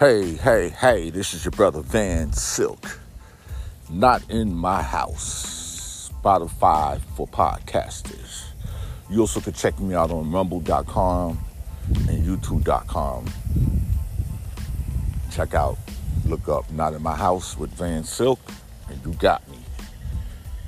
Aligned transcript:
Hey, 0.00 0.32
hey, 0.32 0.70
hey, 0.70 1.10
this 1.10 1.34
is 1.34 1.44
your 1.44 1.52
brother 1.52 1.80
Van 1.80 2.32
Silk. 2.32 2.98
Not 3.88 4.28
in 4.28 4.52
my 4.52 4.82
house. 4.82 6.10
Spotify 6.12 7.00
for 7.16 7.28
podcasters. 7.28 8.46
You 9.08 9.20
also 9.20 9.40
can 9.40 9.52
check 9.52 9.78
me 9.78 9.94
out 9.94 10.10
on 10.10 10.32
rumble.com 10.32 11.38
and 12.08 12.26
youtube.com. 12.26 13.26
Check 15.30 15.54
out, 15.54 15.78
look 16.26 16.48
up 16.48 16.68
Not 16.72 16.94
in 16.94 17.02
My 17.02 17.14
House 17.14 17.56
with 17.56 17.70
Van 17.70 18.02
Silk, 18.02 18.40
and 18.90 19.00
you 19.06 19.12
got 19.20 19.48
me. 19.48 19.58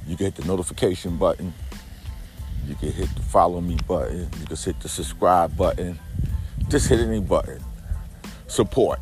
You 0.07 0.17
can 0.17 0.27
hit 0.27 0.37
the 0.37 0.45
notification 0.45 1.17
button. 1.17 1.53
You 2.65 2.77
can 2.77 2.93
hit 2.93 3.13
the 3.17 3.23
follow 3.23 3.61
me 3.61 3.77
button. 3.89 4.31
You 4.39 4.47
can 4.47 4.57
hit 4.57 4.79
the 4.79 4.89
subscribe 4.89 5.57
button. 5.57 5.99
Just 6.69 6.89
hit 6.89 7.01
any 7.01 7.19
button. 7.19 7.61
Support. 8.47 9.01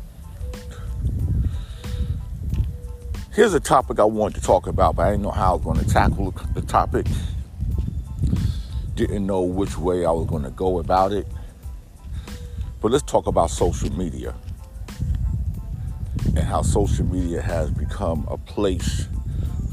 Here's 3.35 3.53
a 3.53 3.59
topic 3.59 3.99
I 3.99 4.05
wanted 4.05 4.35
to 4.35 4.41
talk 4.41 4.65
about, 4.65 4.95
but 4.95 5.07
I 5.07 5.09
didn't 5.11 5.23
know 5.23 5.31
how 5.31 5.51
I 5.51 5.55
was 5.55 5.65
going 5.65 5.77
to 5.79 5.93
tackle 5.93 6.33
the 6.53 6.61
topic. 6.61 7.05
Didn't 8.95 9.25
know 9.25 9.41
which 9.41 9.77
way 9.77 10.05
I 10.05 10.11
was 10.11 10.25
going 10.25 10.43
to 10.43 10.51
go 10.51 10.79
about 10.79 11.11
it. 11.11 11.27
But 12.79 12.93
let's 12.93 13.03
talk 13.03 13.27
about 13.27 13.49
social 13.49 13.91
media 13.91 14.33
and 16.27 16.39
how 16.39 16.61
social 16.61 17.05
media 17.07 17.41
has 17.41 17.69
become 17.71 18.25
a 18.31 18.37
place 18.37 19.09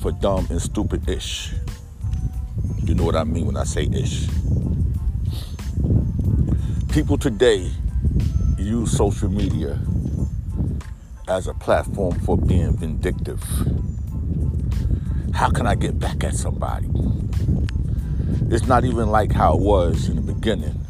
for 0.01 0.11
dumb 0.11 0.45
and 0.51 0.61
stupid 0.61 1.09
ish. 1.09 1.53
You 2.83 2.97
know 2.97 3.05
what 3.05 3.15
I 3.15 3.23
mean 3.23 3.47
when 3.47 3.57
I 3.57 3.63
say 3.63 3.85
ish. 3.85 4.27
People 6.93 7.17
today 7.17 7.71
use 8.59 8.91
social 8.97 9.29
media 9.29 9.79
as 11.33 11.47
a 11.47 11.55
platform 11.55 12.19
for 12.21 12.37
being 12.37 12.77
vindictive. 12.77 13.43
How 15.35 15.51
can 15.51 15.67
I 15.67 15.75
get 15.75 15.99
back 15.99 16.23
at 16.25 16.35
somebody? 16.35 16.89
It's 18.51 18.67
not 18.67 18.85
even 18.85 19.11
like 19.11 19.33
how 19.33 19.55
it 19.55 19.61
was 19.61 20.09
in 20.09 20.17
the 20.17 20.23
beginning 20.23 20.83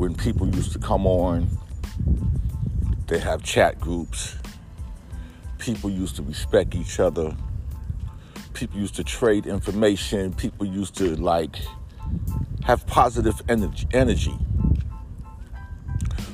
when 0.00 0.14
people 0.14 0.48
used 0.48 0.72
to 0.72 0.78
come 0.78 1.06
on, 1.06 1.46
they 3.06 3.18
have 3.18 3.42
chat 3.42 3.78
groups. 3.78 4.34
People 5.58 5.90
used 5.90 6.16
to 6.16 6.22
respect 6.22 6.74
each 6.74 6.98
other. 6.98 7.36
People 8.54 8.80
used 8.80 8.94
to 8.96 9.04
trade 9.04 9.44
information. 9.44 10.32
People 10.32 10.64
used 10.64 10.96
to 10.96 11.16
like 11.16 11.56
have 12.64 12.86
positive 12.86 13.42
energy. 13.50 13.86
energy 13.92 14.34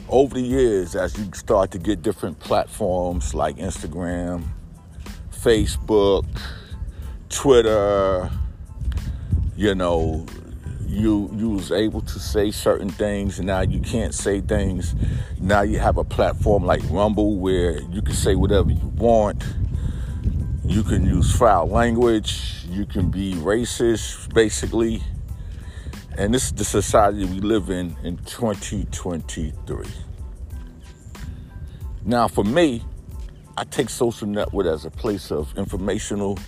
over 0.09 0.35
the 0.35 0.41
years, 0.41 0.95
as 0.95 1.19
you 1.19 1.29
start 1.35 1.71
to 1.73 1.79
get 1.79 2.03
different 2.03 2.39
platforms 2.39 3.35
like 3.35 3.57
Instagram, 3.57 4.45
Facebook, 5.31 6.25
Twitter, 7.29 8.31
you 9.57 9.75
know, 9.75 10.27
you 10.87 11.31
you 11.35 11.51
was 11.51 11.73
able 11.73 12.01
to 12.01 12.19
say 12.19 12.51
certain 12.51 12.89
things 12.89 13.39
and 13.39 13.47
now 13.47 13.61
you 13.61 13.81
can't 13.81 14.15
say 14.15 14.41
things. 14.41 14.95
Now 15.41 15.63
you 15.63 15.79
have 15.79 15.97
a 15.97 16.05
platform 16.05 16.65
like 16.65 16.83
Rumble 16.91 17.37
where 17.37 17.81
you 17.81 18.03
can 18.03 18.15
say 18.15 18.35
whatever 18.35 18.71
you 18.71 18.87
want. 18.97 19.45
You 20.65 20.83
can 20.83 21.05
use 21.05 21.35
foul 21.35 21.69
language, 21.69 22.65
you 22.69 22.87
can 22.87 23.11
be 23.11 23.35
racist 23.35 24.33
basically 24.35 25.03
and 26.19 26.33
this 26.33 26.47
is 26.47 26.53
the 26.53 26.65
society 26.65 27.25
we 27.25 27.41
live 27.41 27.69
in 27.69 27.95
in 28.03 28.17
2023. 28.19 29.87
Now, 32.05 32.29
for 32.29 32.45
me, 32.45 32.83
I 33.57 33.65
take 33.65 33.91
social 33.91 34.27
network 34.27 34.67
as 34.67 34.85
a 34.85 34.91
place 34.91 35.31
of 35.31 35.57
informational 35.59 36.39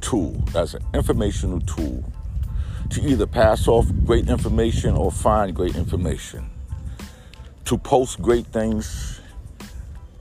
tool, 0.00 0.42
as 0.54 0.74
an 0.74 0.82
informational 0.94 1.60
tool 1.60 2.04
to 2.90 3.02
either 3.02 3.26
pass 3.26 3.68
off 3.68 3.86
great 4.04 4.28
information 4.28 4.94
or 4.94 5.10
find 5.10 5.54
great 5.54 5.76
information, 5.76 6.48
to 7.64 7.76
post 7.76 8.22
great 8.22 8.46
things 8.46 9.20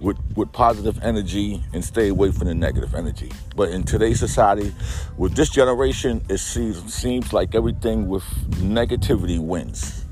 with, 0.05 0.17
with 0.35 0.51
positive 0.51 0.99
energy 1.01 1.63
and 1.73 1.83
stay 1.83 2.09
away 2.09 2.31
from 2.31 2.47
the 2.47 2.53
negative 2.53 2.93
energy. 2.93 3.31
But 3.55 3.69
in 3.69 3.83
today's 3.83 4.19
society, 4.19 4.73
with 5.17 5.35
this 5.35 5.49
generation, 5.49 6.23
it 6.29 6.37
seems, 6.37 6.93
seems 6.93 7.33
like 7.33 7.55
everything 7.55 8.07
with 8.07 8.23
negativity 8.61 9.39
wins. 9.39 10.05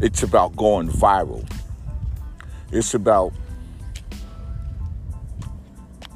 It's 0.00 0.22
about 0.22 0.56
going 0.56 0.88
viral. 0.88 1.46
It's 2.72 2.94
about 2.94 3.34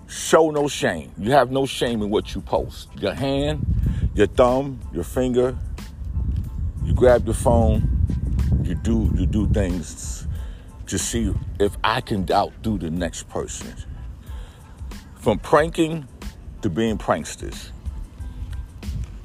show 0.09 0.51
no 0.51 0.67
shame. 0.67 1.13
You 1.19 1.33
have 1.33 1.51
no 1.51 1.67
shame 1.67 2.01
in 2.01 2.09
what 2.09 2.35
you 2.35 2.41
post. 2.41 2.89
Your 2.99 3.13
hand, 3.13 3.65
your 4.15 4.27
thumb, 4.27 4.81
your 4.95 5.05
finger, 5.05 5.55
you 6.83 6.95
grab 6.95 7.27
your 7.27 7.35
phone, 7.35 8.07
you 8.63 8.75
do 8.75 9.13
you 9.15 9.27
do 9.27 9.47
things 9.49 10.26
to 10.87 10.99
see 10.99 11.35
if 11.59 11.77
I 11.83 12.01
can 12.01 12.31
outdo 12.31 12.79
the 12.79 12.91
next 12.91 13.29
person. 13.29 13.75
From 15.17 15.39
pranking 15.39 16.07
to 16.63 16.71
being 16.71 16.99
pranksters. 16.99 17.71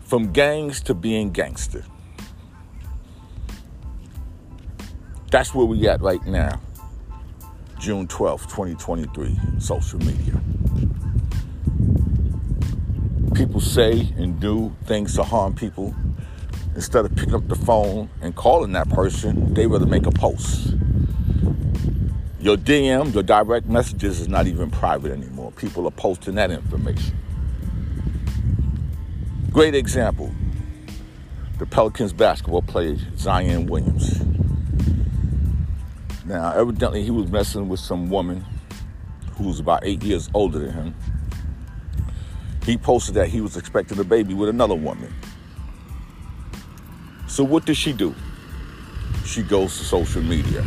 From 0.03 0.31
gangs 0.31 0.81
to 0.81 0.93
being 0.93 1.31
gangster. 1.31 1.85
That's 5.29 5.55
where 5.55 5.65
we 5.65 5.87
at 5.87 6.01
right 6.01 6.25
now. 6.25 6.59
June 7.79 8.07
12th, 8.07 8.43
2023, 8.43 9.39
social 9.59 9.99
media. 9.99 10.41
People 13.33 13.61
say 13.61 14.13
and 14.17 14.39
do 14.39 14.75
things 14.85 15.15
to 15.15 15.23
harm 15.23 15.55
people. 15.55 15.95
Instead 16.75 17.05
of 17.05 17.15
picking 17.15 17.33
up 17.33 17.47
the 17.47 17.55
phone 17.55 18.09
and 18.21 18.35
calling 18.35 18.73
that 18.73 18.89
person, 18.89 19.53
they 19.53 19.65
rather 19.65 19.85
make 19.85 20.05
a 20.05 20.11
post. 20.11 20.75
Your 22.41 22.57
DM, 22.57 23.13
your 23.13 23.21
direct 23.21 23.67
messages 23.67 24.19
is 24.19 24.27
not 24.27 24.47
even 24.47 24.71
private 24.71 25.11
anymore. 25.11 25.51
People 25.51 25.87
are 25.87 25.91
posting 25.91 26.33
that 26.35 26.49
information. 26.49 27.15
Great 29.51 29.75
example. 29.75 30.33
The 31.59 31.67
Pelicans 31.67 32.13
basketball 32.13 32.63
player 32.63 32.97
Zion 33.15 33.67
Williams. 33.67 34.21
Now, 36.25 36.53
evidently, 36.53 37.03
he 37.03 37.11
was 37.11 37.29
messing 37.29 37.69
with 37.69 37.79
some 37.79 38.09
woman 38.09 38.43
who 39.35 39.47
was 39.47 39.59
about 39.59 39.85
eight 39.85 40.01
years 40.01 40.27
older 40.33 40.57
than 40.57 40.73
him. 40.73 40.95
He 42.65 42.75
posted 42.75 43.13
that 43.15 43.27
he 43.27 43.41
was 43.41 43.55
expecting 43.55 43.99
a 43.99 44.03
baby 44.03 44.33
with 44.33 44.49
another 44.49 44.73
woman. 44.73 45.13
So, 47.27 47.43
what 47.43 47.65
does 47.65 47.77
she 47.77 47.93
do? 47.93 48.15
She 49.25 49.43
goes 49.43 49.77
to 49.77 49.83
social 49.83 50.23
media 50.23 50.65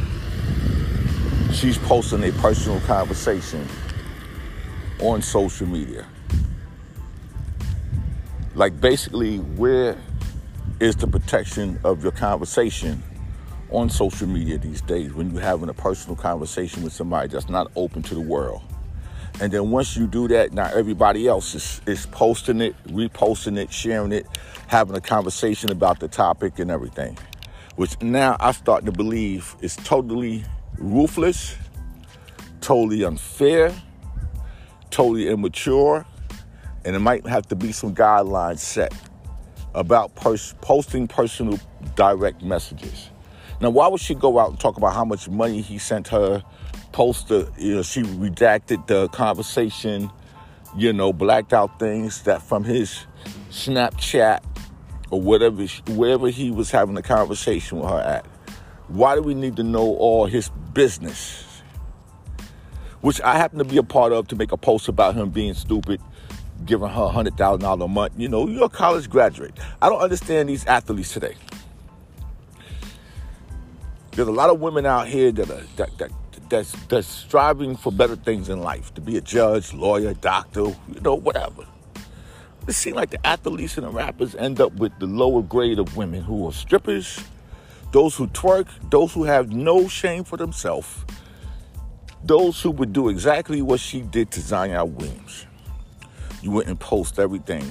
she's 1.54 1.78
posting 1.78 2.24
a 2.24 2.32
personal 2.32 2.80
conversation 2.80 3.66
on 5.00 5.22
social 5.22 5.66
media. 5.66 6.06
Like, 8.54 8.80
basically, 8.80 9.38
where 9.38 9.96
is 10.80 10.96
the 10.96 11.06
protection 11.06 11.78
of 11.84 12.02
your 12.02 12.12
conversation 12.12 13.02
on 13.70 13.88
social 13.88 14.28
media 14.28 14.58
these 14.58 14.80
days 14.80 15.12
when 15.12 15.30
you're 15.30 15.42
having 15.42 15.68
a 15.68 15.74
personal 15.74 16.16
conversation 16.16 16.82
with 16.82 16.92
somebody 16.92 17.28
that's 17.28 17.48
not 17.48 17.70
open 17.76 18.02
to 18.02 18.14
the 18.14 18.20
world? 18.20 18.62
And 19.40 19.52
then 19.52 19.70
once 19.70 19.96
you 19.96 20.06
do 20.06 20.28
that, 20.28 20.52
now 20.52 20.70
everybody 20.72 21.26
else 21.26 21.54
is, 21.54 21.80
is 21.86 22.06
posting 22.06 22.60
it, 22.60 22.76
reposting 22.86 23.58
it, 23.58 23.72
sharing 23.72 24.12
it, 24.12 24.26
having 24.68 24.96
a 24.96 25.00
conversation 25.00 25.70
about 25.70 25.98
the 25.98 26.08
topic 26.08 26.58
and 26.58 26.70
everything. 26.70 27.18
Which 27.76 28.00
now 28.00 28.36
I 28.38 28.52
start 28.52 28.84
to 28.86 28.92
believe 28.92 29.56
is 29.60 29.74
totally 29.76 30.44
ruthless, 30.78 31.56
totally 32.60 33.04
unfair, 33.04 33.74
totally 34.90 35.28
immature, 35.28 36.06
and 36.84 36.94
it 36.94 37.00
might 37.00 37.26
have 37.26 37.46
to 37.48 37.56
be 37.56 37.72
some 37.72 37.94
guidelines 37.94 38.58
set 38.58 38.92
about 39.74 40.14
pers- 40.14 40.54
posting 40.60 41.08
personal 41.08 41.58
direct 41.96 42.42
messages. 42.42 43.10
Now, 43.60 43.70
why 43.70 43.88
would 43.88 44.00
she 44.00 44.14
go 44.14 44.38
out 44.38 44.50
and 44.50 44.60
talk 44.60 44.76
about 44.76 44.94
how 44.94 45.04
much 45.04 45.28
money 45.28 45.60
he 45.60 45.78
sent 45.78 46.08
her? 46.08 46.42
Post 46.92 47.28
the, 47.28 47.50
you 47.58 47.76
know, 47.76 47.82
she 47.82 48.02
redacted 48.02 48.86
the 48.86 49.08
conversation, 49.08 50.10
you 50.76 50.92
know, 50.92 51.12
blacked 51.12 51.52
out 51.52 51.78
things 51.78 52.22
that 52.22 52.42
from 52.42 52.62
his 52.62 53.06
Snapchat 53.50 54.44
or 55.10 55.20
whatever, 55.20 55.64
wherever 55.88 56.28
he 56.28 56.50
was 56.50 56.70
having 56.70 56.96
a 56.96 57.02
conversation 57.02 57.78
with 57.80 57.90
her 57.90 58.00
at. 58.00 58.26
Why 58.88 59.14
do 59.14 59.22
we 59.22 59.34
need 59.34 59.56
to 59.56 59.62
know 59.62 59.94
all 59.96 60.26
his 60.26 60.50
business? 60.72 61.62
Which 63.00 63.20
I 63.20 63.36
happen 63.36 63.58
to 63.58 63.64
be 63.64 63.76
a 63.76 63.82
part 63.82 64.12
of 64.12 64.28
to 64.28 64.36
make 64.36 64.52
a 64.52 64.56
post 64.56 64.88
about 64.88 65.14
him 65.14 65.30
being 65.30 65.54
stupid, 65.54 66.00
giving 66.64 66.88
her 66.88 67.02
$100,000 67.02 67.84
a 67.84 67.88
month. 67.88 68.14
You 68.16 68.28
know, 68.28 68.48
you're 68.48 68.64
a 68.64 68.68
college 68.68 69.10
graduate. 69.10 69.58
I 69.80 69.88
don't 69.88 70.00
understand 70.00 70.48
these 70.48 70.66
athletes 70.66 71.12
today. 71.12 71.34
There's 74.12 74.28
a 74.28 74.32
lot 74.32 74.50
of 74.50 74.60
women 74.60 74.86
out 74.86 75.08
here 75.08 75.32
that 75.32 75.50
are, 75.50 75.62
that, 75.76 75.98
that 75.98 76.10
that's 76.48 76.72
that's 76.86 77.08
striving 77.08 77.76
for 77.76 77.90
better 77.90 78.16
things 78.16 78.48
in 78.48 78.60
life, 78.60 78.94
to 78.94 79.00
be 79.00 79.16
a 79.16 79.20
judge, 79.20 79.72
lawyer, 79.72 80.14
doctor, 80.14 80.60
you 80.60 81.00
know, 81.02 81.14
whatever. 81.14 81.66
It 82.66 82.72
seems 82.72 82.96
like 82.96 83.10
the 83.10 83.26
athletes 83.26 83.76
and 83.76 83.86
the 83.86 83.90
rappers 83.90 84.34
end 84.34 84.60
up 84.60 84.72
with 84.74 84.98
the 84.98 85.06
lower 85.06 85.42
grade 85.42 85.78
of 85.78 85.96
women 85.96 86.22
who 86.22 86.46
are 86.46 86.52
strippers, 86.52 87.22
those 87.94 88.16
who 88.16 88.26
twerk, 88.26 88.66
those 88.90 89.12
who 89.14 89.22
have 89.22 89.52
no 89.52 89.86
shame 89.86 90.24
for 90.24 90.36
themselves, 90.36 91.04
those 92.24 92.60
who 92.60 92.72
would 92.72 92.92
do 92.92 93.08
exactly 93.08 93.62
what 93.62 93.78
she 93.78 94.00
did 94.00 94.32
to 94.32 94.40
Zion 94.40 94.96
Williams. 94.96 95.46
You 96.42 96.50
wouldn't 96.50 96.80
post 96.80 97.20
everything. 97.20 97.62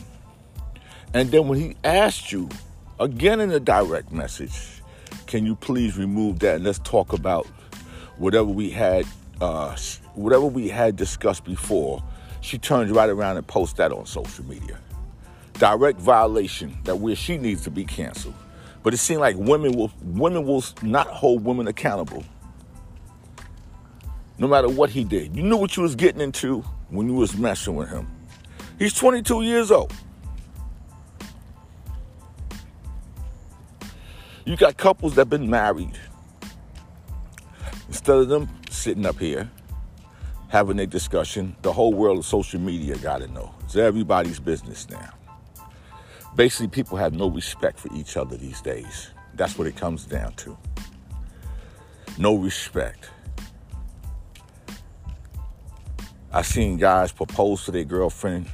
And 1.13 1.29
then 1.29 1.49
when 1.49 1.59
he 1.59 1.75
asked 1.83 2.31
you, 2.31 2.47
again 3.01 3.41
in 3.41 3.51
a 3.51 3.59
direct 3.59 4.13
message, 4.13 4.81
can 5.27 5.45
you 5.45 5.55
please 5.57 5.97
remove 5.97 6.39
that 6.39 6.55
and 6.55 6.63
let's 6.63 6.79
talk 6.79 7.11
about 7.11 7.45
whatever 8.15 8.47
we 8.47 8.69
had 8.69 9.05
uh, 9.41 9.75
whatever 10.15 10.45
we 10.45 10.69
had 10.69 10.95
discussed 10.95 11.43
before, 11.43 12.01
she 12.39 12.57
turns 12.57 12.89
right 12.91 13.09
around 13.09 13.35
and 13.35 13.45
posts 13.45 13.75
that 13.75 13.91
on 13.91 14.05
social 14.05 14.45
media. 14.45 14.79
Direct 15.55 15.99
violation 15.99 16.77
that 16.85 16.95
where 16.95 17.13
she 17.13 17.37
needs 17.37 17.61
to 17.65 17.71
be 17.71 17.83
canceled. 17.83 18.35
But 18.83 18.93
it 18.93 18.97
seemed 18.97 19.21
like 19.21 19.37
women 19.37 19.71
will 19.71 19.91
women 20.01 20.45
will 20.45 20.63
not 20.81 21.07
hold 21.07 21.43
women 21.45 21.67
accountable. 21.67 22.23
No 24.37 24.47
matter 24.47 24.67
what 24.67 24.89
he 24.89 25.03
did. 25.03 25.35
You 25.35 25.43
knew 25.43 25.57
what 25.57 25.77
you 25.77 25.83
was 25.83 25.95
getting 25.95 26.19
into 26.19 26.61
when 26.89 27.07
you 27.07 27.13
was 27.13 27.37
messing 27.37 27.75
with 27.75 27.89
him. 27.89 28.07
He's 28.77 28.93
22 28.93 29.43
years 29.43 29.71
old. 29.71 29.93
You 34.45 34.57
got 34.57 34.75
couples 34.75 35.15
that 35.15 35.29
been 35.29 35.49
married. 35.49 35.97
Instead 37.87 38.17
of 38.17 38.27
them 38.27 38.49
sitting 38.69 39.05
up 39.05 39.17
here 39.17 39.49
having 40.49 40.79
a 40.79 40.85
discussion, 40.85 41.55
the 41.61 41.71
whole 41.71 41.93
world 41.93 42.19
of 42.19 42.25
social 42.25 42.59
media 42.59 42.97
got 42.97 43.19
to 43.19 43.27
know. 43.27 43.53
It's 43.63 43.75
everybody's 43.75 44.39
business 44.39 44.89
now. 44.89 45.13
Basically, 46.35 46.67
people 46.67 46.97
have 46.97 47.13
no 47.13 47.29
respect 47.29 47.79
for 47.79 47.93
each 47.93 48.17
other 48.17 48.35
these 48.37 48.61
days. 48.61 49.11
That's 49.35 49.57
what 49.57 49.67
it 49.67 49.75
comes 49.75 50.05
down 50.05 50.33
to. 50.37 50.57
No 52.17 52.35
respect. 52.35 53.09
I've 56.31 56.47
seen 56.47 56.77
guys 56.77 57.11
propose 57.11 57.65
to 57.65 57.71
their 57.71 57.83
girlfriend 57.83 58.47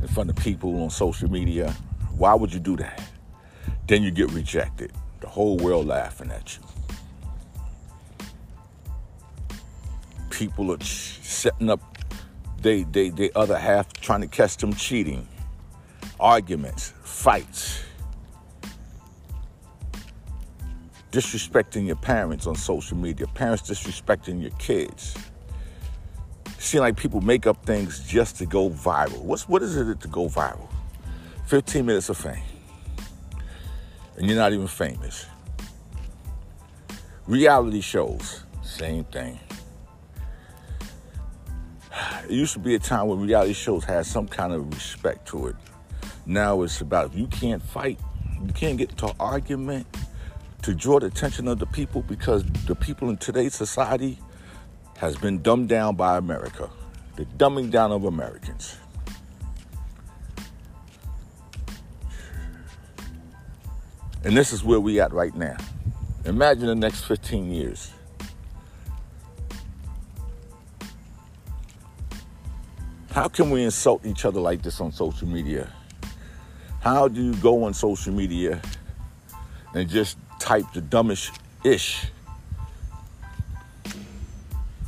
in 0.00 0.08
front 0.08 0.30
of 0.30 0.36
people 0.36 0.82
on 0.82 0.88
social 0.88 1.30
media. 1.30 1.74
Why 2.16 2.34
would 2.34 2.52
you 2.52 2.60
do 2.60 2.76
that? 2.76 3.02
Then 3.86 4.02
you 4.02 4.10
get 4.10 4.30
rejected. 4.32 4.92
The 5.20 5.28
whole 5.28 5.58
world 5.58 5.86
laughing 5.86 6.30
at 6.30 6.56
you. 6.56 6.64
People 10.30 10.72
are 10.72 10.80
setting 10.80 11.68
up 11.68 11.80
they 12.62 12.84
they 12.84 13.10
the 13.10 13.30
other 13.34 13.58
half 13.58 13.92
trying 13.92 14.20
to 14.22 14.26
catch 14.26 14.56
them 14.56 14.72
cheating. 14.72 15.26
Arguments, 16.20 16.92
fights. 17.02 17.82
Disrespecting 21.10 21.86
your 21.86 21.96
parents 21.96 22.46
on 22.46 22.54
social 22.54 22.96
media, 22.96 23.26
parents 23.26 23.68
disrespecting 23.68 24.40
your 24.40 24.52
kids. 24.52 25.16
Seem 26.58 26.80
like 26.80 26.96
people 26.96 27.20
make 27.20 27.46
up 27.46 27.64
things 27.64 28.06
just 28.06 28.36
to 28.36 28.46
go 28.46 28.70
viral. 28.70 29.22
What's 29.22 29.48
what 29.48 29.62
is 29.62 29.76
it 29.76 30.00
to 30.00 30.08
go 30.08 30.28
viral? 30.28 30.68
15 31.46 31.84
minutes 31.84 32.08
of 32.10 32.16
fame 32.16 32.42
and 34.20 34.28
you're 34.28 34.38
not 34.38 34.52
even 34.52 34.66
famous. 34.66 35.26
Reality 37.26 37.80
shows, 37.80 38.44
same 38.62 39.04
thing. 39.04 39.40
It 42.24 42.30
used 42.30 42.52
to 42.52 42.58
be 42.58 42.74
a 42.74 42.78
time 42.78 43.08
when 43.08 43.20
reality 43.20 43.54
shows 43.54 43.82
had 43.82 44.04
some 44.04 44.28
kind 44.28 44.52
of 44.52 44.72
respect 44.74 45.26
to 45.28 45.46
it. 45.48 45.56
Now 46.26 46.62
it's 46.62 46.80
about 46.80 47.14
you 47.14 47.26
can't 47.26 47.62
fight, 47.62 47.98
you 48.44 48.52
can't 48.52 48.78
get 48.78 48.90
into 48.90 49.12
argument 49.18 49.86
to 50.62 50.74
draw 50.74 51.00
the 51.00 51.06
attention 51.06 51.48
of 51.48 51.58
the 51.58 51.66
people 51.66 52.02
because 52.02 52.44
the 52.66 52.74
people 52.74 53.08
in 53.08 53.16
today's 53.16 53.54
society 53.54 54.18
has 54.98 55.16
been 55.16 55.40
dumbed 55.40 55.68
down 55.68 55.96
by 55.96 56.18
America. 56.18 56.68
The 57.16 57.24
dumbing 57.24 57.70
down 57.70 57.92
of 57.92 58.04
Americans. 58.04 58.76
And 64.22 64.36
this 64.36 64.52
is 64.52 64.62
where 64.62 64.80
we 64.80 65.00
at 65.00 65.12
right 65.12 65.34
now. 65.34 65.56
Imagine 66.26 66.66
the 66.66 66.74
next 66.74 67.04
15 67.04 67.50
years. 67.50 67.90
How 73.10 73.28
can 73.28 73.50
we 73.50 73.64
insult 73.64 74.04
each 74.04 74.26
other 74.26 74.40
like 74.40 74.62
this 74.62 74.80
on 74.80 74.92
social 74.92 75.26
media? 75.26 75.72
How 76.80 77.08
do 77.08 77.22
you 77.22 77.34
go 77.36 77.64
on 77.64 77.74
social 77.74 78.12
media 78.12 78.60
and 79.74 79.88
just 79.88 80.16
type 80.38 80.64
the 80.72 80.80
dumbest 80.80 81.30
ish 81.62 82.06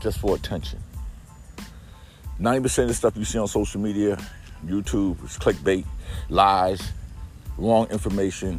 just 0.00 0.18
for 0.18 0.34
attention? 0.34 0.78
90% 2.40 2.82
of 2.84 2.88
the 2.88 2.94
stuff 2.94 3.16
you 3.16 3.26
see 3.26 3.38
on 3.38 3.46
social 3.46 3.80
media, 3.80 4.16
YouTube, 4.66 5.22
is 5.22 5.36
clickbait, 5.38 5.84
lies, 6.30 6.92
wrong 7.58 7.86
information, 7.90 8.58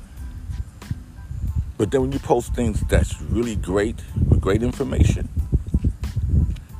but 1.77 1.89
then 1.89 2.01
when 2.01 2.11
you 2.11 2.19
post 2.19 2.53
things 2.53 2.81
that's 2.81 3.19
really 3.23 3.55
great 3.55 3.95
with 4.29 4.39
great 4.39 4.61
information, 4.61 5.27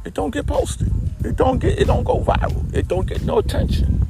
it 0.06 0.14
don't 0.14 0.30
get 0.30 0.46
posted. 0.46 0.92
It 1.26 1.36
don't 1.36 1.58
get 1.58 1.80
it 1.80 1.86
don't 1.86 2.04
go 2.04 2.20
viral. 2.20 2.74
It 2.74 2.88
don't 2.88 3.08
get 3.08 3.24
no 3.24 3.40
attention. 3.40 4.03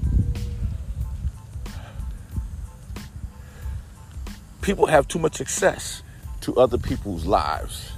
People 4.64 4.88
have 4.88 5.08
too 5.08 5.20
much 5.20 5.40
access 5.40 6.02
to 6.42 6.56
other 6.56 6.80
people's 6.80 7.26
lives. 7.26 7.92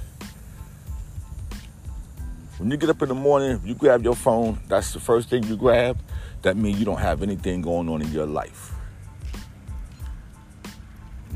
When 2.58 2.70
you 2.70 2.76
get 2.76 2.90
up 2.90 3.00
in 3.00 3.08
the 3.08 3.14
morning, 3.14 3.60
you 3.64 3.74
grab 3.74 4.04
your 4.04 4.14
phone, 4.14 4.60
that's 4.68 4.92
the 4.92 5.00
first 5.00 5.30
thing 5.30 5.44
you 5.44 5.56
grab. 5.56 5.98
That 6.42 6.58
means 6.58 6.78
you 6.78 6.84
don't 6.84 7.00
have 7.00 7.22
anything 7.22 7.62
going 7.62 7.88
on 7.88 8.02
in 8.02 8.12
your 8.12 8.26
life 8.26 8.76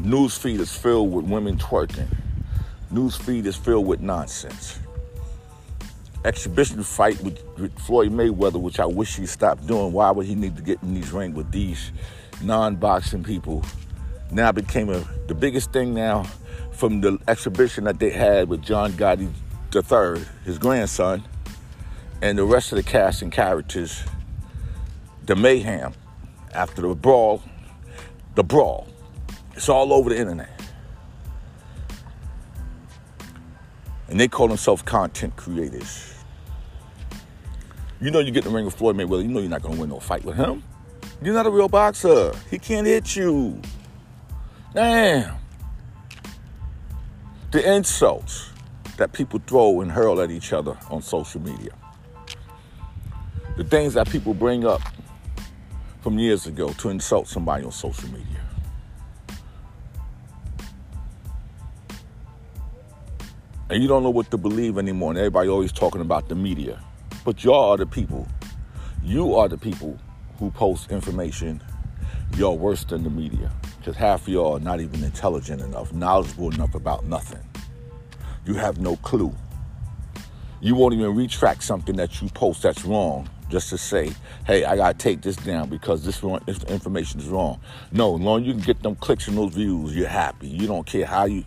news 0.05 0.37
feed 0.37 0.61
is 0.61 0.75
filled 0.75 1.13
with 1.13 1.27
women 1.27 1.59
twerking. 1.59 2.09
News 2.91 3.17
feed 3.17 3.47
is 3.47 3.57
filled 3.57 3.87
with 3.87 4.01
nonsense. 4.01 4.79
Exhibition 6.25 6.83
fight 6.83 7.21
with, 7.23 7.43
with 7.59 7.79
Floyd 7.79 8.11
Mayweather, 8.11 8.61
which 8.61 8.81
I 8.81 8.87
wish 8.87 9.17
he 9.17 9.27
stopped 9.27 9.67
doing. 9.67 9.93
Why 9.93 10.11
would 10.11 10.27
he 10.27 10.35
need 10.35 10.57
to 10.57 10.63
get 10.63 10.83
in 10.83 10.95
these 10.95 11.13
rings 11.13 11.35
with 11.35 11.51
these 11.51 11.93
non-boxing 12.43 13.25
people? 13.25 13.65
Now 14.33 14.53
became 14.53 14.91
a, 14.91 15.05
the 15.27 15.35
biggest 15.35 15.73
thing 15.73 15.93
now 15.93 16.25
from 16.73 17.01
the 17.01 17.19
exhibition 17.27 17.85
that 17.85 17.99
they 17.99 18.11
had 18.11 18.49
with 18.49 18.63
John 18.63 18.93
Gotti 18.93 19.31
III, 19.75 20.25
his 20.45 20.59
grandson, 20.59 21.25
and 22.23 22.39
the 22.39 22.45
rest 22.45 22.73
of 22.73 22.77
the 22.77 22.83
cast 22.83 23.23
and 23.23 23.33
characters. 23.33 24.03
The 25.27 25.37
mayhem 25.37 25.93
after 26.55 26.83
the 26.83 26.95
brawl, 26.95 27.43
the 28.35 28.45
brawl. 28.45 28.87
It's 29.55 29.69
all 29.69 29.93
over 29.93 30.11
the 30.11 30.19
internet. 30.19 30.49
And 34.09 34.19
they 34.19 34.29
call 34.29 34.49
themselves 34.49 34.83
content 34.83 35.37
creators. 35.37 36.15
You 38.01 38.11
know 38.11 38.21
you 38.21 38.31
get 38.31 38.45
in 38.47 38.51
the 38.51 38.57
ring 38.57 38.65
with 38.65 38.75
Floyd 38.75 38.97
Mayweather, 38.97 39.23
you 39.23 39.29
know 39.29 39.41
you're 39.41 39.51
not 39.51 39.63
gonna 39.63 39.77
win 39.77 39.91
no 39.91 40.01
fight 40.01 40.25
with 40.25 40.37
him. 40.37 40.63
You're 41.23 41.35
not 41.35 41.47
a 41.47 41.51
real 41.51 41.69
boxer. 41.69 42.33
He 42.51 42.59
can't 42.59 42.87
hit 42.87 43.15
you. 43.15 43.61
Damn. 44.73 45.37
The 47.51 47.75
insults 47.75 48.51
that 48.97 49.13
people 49.13 49.41
throw 49.47 49.81
and 49.81 49.91
hurl 49.91 50.21
at 50.21 50.31
each 50.31 50.53
other 50.53 50.79
on 50.91 51.03
social 51.03 51.41
media. 51.41 51.73
The 53.57 53.65
things 53.65 53.95
that 53.95 54.09
people 54.09 54.35
bring 54.35 54.65
up 54.65 54.81
from 56.03 56.19
years 56.19 56.47
ago 56.47 56.73
to 56.75 56.89
insult 56.91 57.29
somebody 57.29 57.65
on 57.65 57.73
social 57.73 58.09
media. 58.11 58.41
and 63.71 63.81
you 63.81 63.89
don't 63.89 64.03
know 64.03 64.11
what 64.11 64.31
to 64.33 64.37
believe 64.37 64.79
anymore. 64.79 65.13
And 65.13 65.19
everybody 65.19 65.49
always 65.49 65.73
talking 65.73 66.01
about 66.01 66.29
the 66.29 66.35
media. 66.35 66.83
But 67.25 67.45
y'all 67.45 67.71
are 67.71 67.77
the 67.77 67.87
people. 67.87 68.27
You 69.03 69.37
are 69.37 69.49
the 69.49 69.59
people 69.59 69.97
who 70.39 70.51
post 70.51 70.91
information. 70.91 71.63
Y'all 72.37 72.59
worse 72.59 72.85
than 72.85 73.05
the 73.05 73.11
media. 73.11 73.53
Because 73.81 73.97
half 73.97 74.23
of 74.23 74.29
y'all 74.29 74.57
are 74.59 74.61
not 74.61 74.81
even 74.81 75.03
intelligent 75.03 75.63
enough, 75.63 75.93
knowledgeable 75.95 76.53
enough 76.53 76.75
about 76.75 77.07
nothing. 77.07 77.41
You 78.45 78.55
have 78.55 78.79
no 78.79 78.97
clue. 78.97 79.35
You 80.61 80.75
won't 80.75 80.93
even 80.93 81.17
retract 81.17 81.63
something 81.63 81.97
that 81.97 82.21
you 82.21 82.29
post 82.29 82.63
that's 82.63 82.85
wrong 82.85 83.29
just 83.49 83.71
to 83.71 83.79
say, 83.79 84.13
hey, 84.47 84.67
I 84.67 84.77
gotta 84.77 84.97
take 84.97 85.23
this 85.23 85.37
down 85.37 85.71
because 85.71 86.05
this, 86.05 86.21
this 86.45 86.63
information 86.65 87.21
is 87.21 87.29
wrong. 87.29 87.59
No, 87.91 88.17
as 88.17 88.21
long 88.21 88.43
as 88.43 88.47
you 88.49 88.53
can 88.53 88.63
get 88.63 88.83
them 88.83 88.97
clicks 88.97 89.29
and 89.29 89.39
those 89.39 89.55
views, 89.55 89.97
you're 89.97 90.09
happy. 90.09 90.49
You 90.49 90.67
don't 90.67 90.87
care 90.87 91.07
how 91.07 91.25
you 91.25 91.45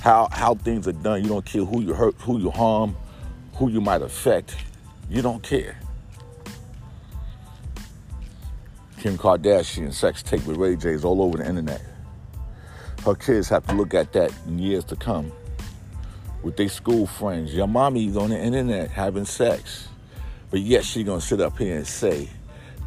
how 0.00 0.28
how 0.32 0.54
things 0.54 0.88
are 0.88 0.92
done. 0.92 1.22
You 1.22 1.28
don't 1.28 1.44
care 1.44 1.64
who 1.64 1.82
you 1.82 1.92
hurt, 1.92 2.14
who 2.20 2.38
you 2.38 2.50
harm, 2.50 2.96
who 3.56 3.68
you 3.68 3.82
might 3.82 4.00
affect, 4.00 4.56
you 5.10 5.20
don't 5.20 5.42
care. 5.42 5.78
Kim 9.04 9.18
Kardashian 9.18 9.92
sex 9.92 10.22
tape 10.22 10.46
with 10.46 10.56
Ray 10.56 10.76
J 10.76 10.92
is 10.92 11.04
all 11.04 11.20
over 11.20 11.36
the 11.36 11.46
internet. 11.46 11.82
Her 13.04 13.14
kids 13.14 13.50
have 13.50 13.66
to 13.66 13.74
look 13.74 13.92
at 13.92 14.14
that 14.14 14.32
in 14.46 14.58
years 14.58 14.82
to 14.84 14.96
come 14.96 15.30
with 16.42 16.56
their 16.56 16.70
school 16.70 17.06
friends. 17.06 17.52
Your 17.52 17.66
mommy's 17.66 18.16
on 18.16 18.30
the 18.30 18.38
internet 18.38 18.90
having 18.90 19.26
sex. 19.26 19.88
But 20.50 20.60
yet 20.60 20.86
she 20.86 21.04
gonna 21.04 21.20
sit 21.20 21.42
up 21.42 21.58
here 21.58 21.76
and 21.76 21.86
say 21.86 22.30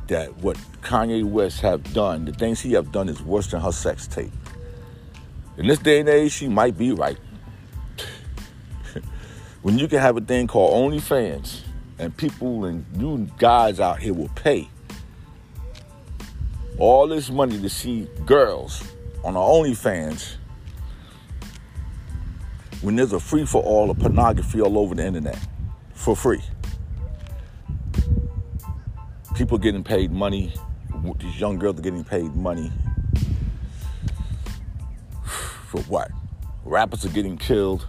that 0.08 0.36
what 0.38 0.58
Kanye 0.82 1.24
West 1.24 1.62
have 1.62 1.94
done, 1.94 2.26
the 2.26 2.34
things 2.34 2.62
he 2.62 2.74
have 2.74 2.92
done 2.92 3.10
is 3.10 3.22
worse 3.22 3.52
than 3.52 3.62
her 3.62 3.72
sex 3.72 4.08
tape. 4.08 4.32
In 5.58 5.68
this 5.68 5.78
day 5.78 6.00
and 6.00 6.10
age, 6.10 6.32
she 6.32 6.48
might 6.48 6.80
be 6.80 6.94
right. 6.94 7.20
when 9.62 9.78
you 9.78 9.88
can 9.88 10.00
have 10.00 10.18
a 10.18 10.22
thing 10.22 10.48
called 10.48 10.92
OnlyFans 10.92 11.62
and 12.00 12.18
people 12.18 12.66
and 12.66 12.88
you 12.98 13.30
guys 13.38 13.80
out 13.80 14.00
here 14.00 14.16
will 14.16 14.30
pay 14.30 14.68
all 16.80 17.08
this 17.08 17.30
money 17.30 17.60
to 17.60 17.70
see 17.70 18.08
girls 18.26 18.84
on 19.24 19.34
the 19.34 19.40
OnlyFans 19.40 20.36
when 22.82 22.96
there's 22.96 23.14
a 23.14 23.20
free 23.20 23.46
for 23.46 23.64
all 23.64 23.90
of 23.90 23.98
pornography 23.98 24.62
all 24.62 24.78
over 24.78 24.94
the 24.94 25.06
internet 25.06 25.40
for 25.94 26.16
free. 26.16 26.42
People 29.36 29.58
getting 29.58 29.84
paid 29.84 30.12
money, 30.12 30.54
these 31.20 31.40
young 31.40 31.58
girls 31.58 31.80
are 31.80 31.82
getting 31.82 32.04
paid 32.04 32.36
money 32.36 32.72
for 35.68 35.82
what? 35.84 36.12
Rappers 36.64 37.06
are 37.06 37.10
getting 37.10 37.38
killed. 37.38 37.88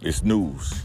It's 0.00 0.22
news. 0.22 0.84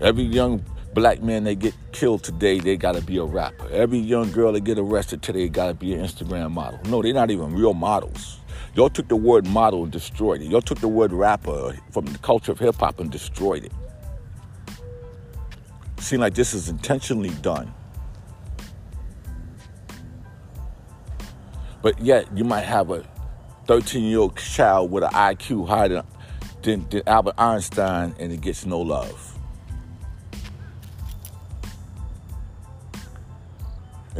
Every 0.00 0.24
young 0.24 0.64
black 0.94 1.22
man 1.22 1.44
they 1.44 1.54
get 1.54 1.74
killed 1.92 2.22
today, 2.22 2.58
they 2.58 2.76
gotta 2.76 3.00
be 3.02 3.18
a 3.18 3.24
rapper. 3.24 3.68
Every 3.70 3.98
young 3.98 4.30
girl 4.32 4.52
that 4.52 4.60
get 4.60 4.78
arrested 4.78 5.22
today 5.22 5.48
gotta 5.48 5.74
be 5.74 5.94
an 5.94 6.04
Instagram 6.04 6.52
model. 6.52 6.80
No, 6.86 7.02
they're 7.02 7.14
not 7.14 7.30
even 7.30 7.54
real 7.54 7.74
models. 7.74 8.38
Y'all 8.74 8.90
took 8.90 9.08
the 9.08 9.16
word 9.16 9.46
model 9.46 9.82
and 9.84 9.92
destroyed 9.92 10.40
it. 10.42 10.46
Y'all 10.46 10.60
took 10.60 10.78
the 10.80 10.88
word 10.88 11.12
rapper 11.12 11.76
from 11.90 12.06
the 12.06 12.18
culture 12.18 12.52
of 12.52 12.58
hip 12.58 12.76
hop 12.76 13.00
and 13.00 13.10
destroyed 13.10 13.64
it. 13.64 13.72
Seem 15.98 16.20
like 16.20 16.34
this 16.34 16.54
is 16.54 16.68
intentionally 16.68 17.30
done. 17.42 17.72
But 21.82 22.00
yet 22.00 22.26
you 22.36 22.44
might 22.44 22.64
have 22.64 22.90
a 22.90 23.04
13 23.66 24.04
year 24.04 24.18
old 24.20 24.36
child 24.36 24.90
with 24.90 25.04
an 25.04 25.10
IQ 25.10 25.68
higher 25.68 25.88
than, 26.62 26.86
than 26.88 27.02
Albert 27.06 27.34
Einstein 27.38 28.14
and 28.18 28.32
it 28.32 28.40
gets 28.40 28.66
no 28.66 28.80
love. 28.80 29.39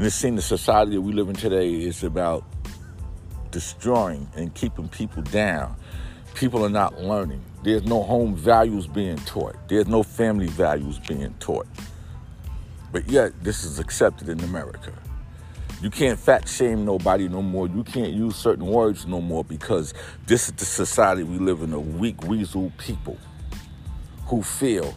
And 0.00 0.06
it 0.06 0.12
seems 0.12 0.36
the 0.36 0.56
society 0.56 0.92
that 0.92 1.00
we 1.02 1.12
live 1.12 1.28
in 1.28 1.34
today 1.34 1.74
is 1.74 2.04
about 2.04 2.42
destroying 3.50 4.30
and 4.34 4.54
keeping 4.54 4.88
people 4.88 5.20
down. 5.20 5.76
People 6.32 6.64
are 6.64 6.70
not 6.70 7.02
learning. 7.02 7.44
There's 7.64 7.84
no 7.84 8.02
home 8.02 8.34
values 8.34 8.86
being 8.86 9.18
taught. 9.18 9.56
There's 9.68 9.88
no 9.88 10.02
family 10.02 10.46
values 10.46 10.98
being 11.00 11.34
taught. 11.38 11.66
But 12.90 13.10
yet, 13.10 13.44
this 13.44 13.62
is 13.62 13.78
accepted 13.78 14.30
in 14.30 14.40
America. 14.40 14.94
You 15.82 15.90
can't 15.90 16.18
fat 16.18 16.48
shame 16.48 16.86
nobody 16.86 17.28
no 17.28 17.42
more. 17.42 17.68
You 17.68 17.84
can't 17.84 18.14
use 18.14 18.36
certain 18.36 18.64
words 18.64 19.04
no 19.04 19.20
more 19.20 19.44
because 19.44 19.92
this 20.26 20.48
is 20.48 20.54
the 20.54 20.64
society 20.64 21.24
we 21.24 21.36
live 21.36 21.60
in, 21.60 21.74
a 21.74 21.78
weak, 21.78 22.22
weasel 22.22 22.72
people 22.78 23.18
who 24.24 24.42
feel 24.42 24.94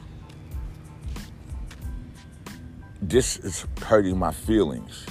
this 3.10 3.38
is 3.38 3.65
hurting 3.81 4.17
my 4.17 4.31
feelings. 4.31 5.05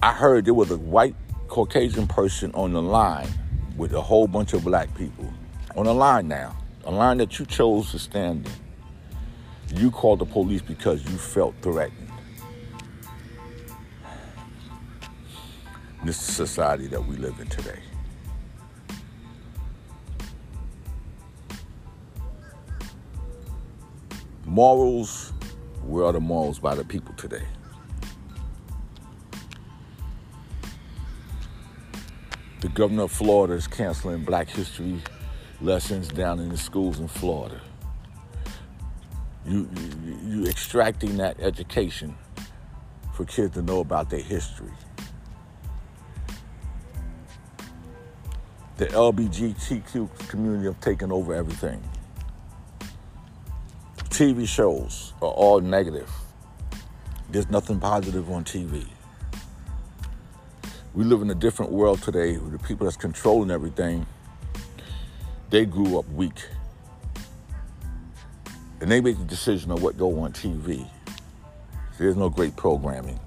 I 0.00 0.12
heard 0.12 0.44
there 0.44 0.54
was 0.54 0.70
a 0.70 0.78
white 0.78 1.16
Caucasian 1.48 2.06
person 2.06 2.52
on 2.54 2.72
the 2.72 2.82
line 2.82 3.28
with 3.76 3.92
a 3.92 4.00
whole 4.00 4.28
bunch 4.28 4.52
of 4.52 4.62
black 4.64 4.94
people. 4.94 5.32
On 5.76 5.86
the 5.86 5.94
line 5.94 6.28
now, 6.28 6.56
a 6.84 6.92
line 6.92 7.18
that 7.18 7.38
you 7.38 7.46
chose 7.46 7.90
to 7.90 7.98
stand 7.98 8.46
in. 8.46 9.76
You 9.76 9.90
called 9.90 10.20
the 10.20 10.24
police 10.24 10.62
because 10.62 11.02
you 11.04 11.18
felt 11.18 11.54
threatened. 11.62 12.10
This 16.04 16.16
is 16.16 16.34
society 16.34 16.86
that 16.86 17.04
we 17.04 17.16
live 17.16 17.40
in 17.40 17.48
today. 17.48 17.80
Morals 24.46 25.32
where 25.84 26.04
are 26.04 26.12
the 26.12 26.20
morals 26.20 26.58
by 26.58 26.74
the 26.74 26.84
people 26.84 27.14
today? 27.14 27.44
The 32.60 32.68
governor 32.68 33.04
of 33.04 33.12
Florida 33.12 33.54
is 33.54 33.66
canceling 33.66 34.24
black 34.24 34.48
history 34.48 35.00
lessons 35.60 36.08
down 36.08 36.40
in 36.40 36.48
the 36.48 36.56
schools 36.56 36.98
in 36.98 37.08
Florida. 37.08 37.60
You, 39.46 39.68
you, 40.04 40.18
you 40.26 40.46
extracting 40.46 41.16
that 41.18 41.40
education 41.40 42.16
for 43.14 43.24
kids 43.24 43.54
to 43.54 43.62
know 43.62 43.80
about 43.80 44.10
their 44.10 44.20
history. 44.20 44.72
The 48.76 48.86
LGBTQ 48.86 50.28
community 50.28 50.66
have 50.66 50.80
taken 50.80 51.10
over 51.10 51.34
everything. 51.34 51.82
TV 54.18 54.48
shows 54.48 55.12
are 55.22 55.30
all 55.30 55.60
negative. 55.60 56.10
There's 57.30 57.48
nothing 57.50 57.78
positive 57.78 58.28
on 58.32 58.42
TV. 58.42 58.84
We 60.92 61.04
live 61.04 61.22
in 61.22 61.30
a 61.30 61.36
different 61.36 61.70
world 61.70 62.02
today 62.02 62.34
where 62.36 62.50
the 62.50 62.58
people 62.58 62.86
that's 62.86 62.96
controlling 62.96 63.52
everything, 63.52 64.04
they 65.50 65.64
grew 65.66 66.00
up 66.00 66.08
weak. 66.08 66.48
And 68.80 68.90
they 68.90 69.00
make 69.00 69.18
the 69.18 69.24
decision 69.24 69.70
of 69.70 69.84
what 69.84 69.96
go 69.96 70.18
on 70.18 70.32
TV. 70.32 70.84
There's 71.96 72.16
no 72.16 72.28
great 72.28 72.56
programming. 72.56 73.20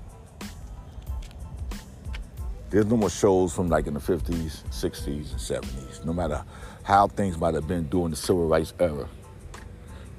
There's 2.70 2.88
no 2.88 2.98
more 2.98 3.10
shows 3.10 3.54
from 3.54 3.70
like 3.70 3.88
in 3.88 3.94
the 3.94 4.02
50s, 4.02 4.64
60s, 4.66 5.08
and 5.08 5.64
70s, 5.64 6.04
no 6.04 6.12
matter 6.12 6.44
how 6.84 7.08
things 7.08 7.38
might 7.38 7.54
have 7.54 7.66
been 7.66 7.88
during 7.88 8.10
the 8.10 8.18
civil 8.18 8.46
rights 8.46 8.74
era 8.78 9.08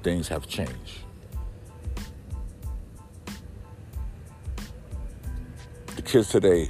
things 0.03 0.27
have 0.27 0.47
changed. 0.47 0.99
The 5.95 6.01
kids 6.01 6.29
today 6.29 6.69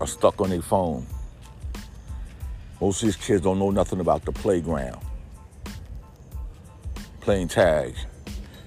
are 0.00 0.06
stuck 0.06 0.40
on 0.40 0.50
their 0.50 0.62
phone. 0.62 1.06
Most 2.80 3.02
of 3.02 3.08
these 3.08 3.16
kids 3.16 3.42
don't 3.42 3.58
know 3.58 3.70
nothing 3.70 3.98
about 3.98 4.24
the 4.24 4.32
playground. 4.32 5.04
Playing 7.20 7.48
tag, 7.48 7.94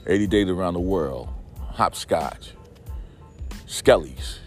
80 0.06 0.28
days 0.28 0.50
around 0.50 0.74
the 0.74 0.82
world, 0.82 1.30
hopscotch, 1.60 2.52
skellies, 3.66 4.40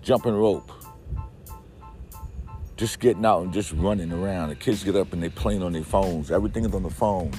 jumping 0.00 0.34
rope, 0.34 0.72
just 2.78 2.98
getting 2.98 3.26
out 3.26 3.42
and 3.42 3.52
just 3.52 3.72
running 3.72 4.10
around. 4.10 4.48
The 4.48 4.54
kids 4.54 4.82
get 4.82 4.96
up 4.96 5.12
and 5.12 5.22
they 5.22 5.28
playing 5.28 5.62
on 5.62 5.72
their 5.72 5.82
phones. 5.84 6.30
Everything 6.30 6.64
is 6.64 6.74
on 6.74 6.82
the 6.82 6.90
phone 6.90 7.30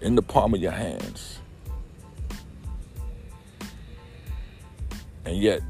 in 0.00 0.14
the 0.14 0.22
palm 0.22 0.54
of 0.54 0.60
your 0.60 0.72
hands. 0.72 1.38
And 5.24 5.36
yet, 5.36 5.60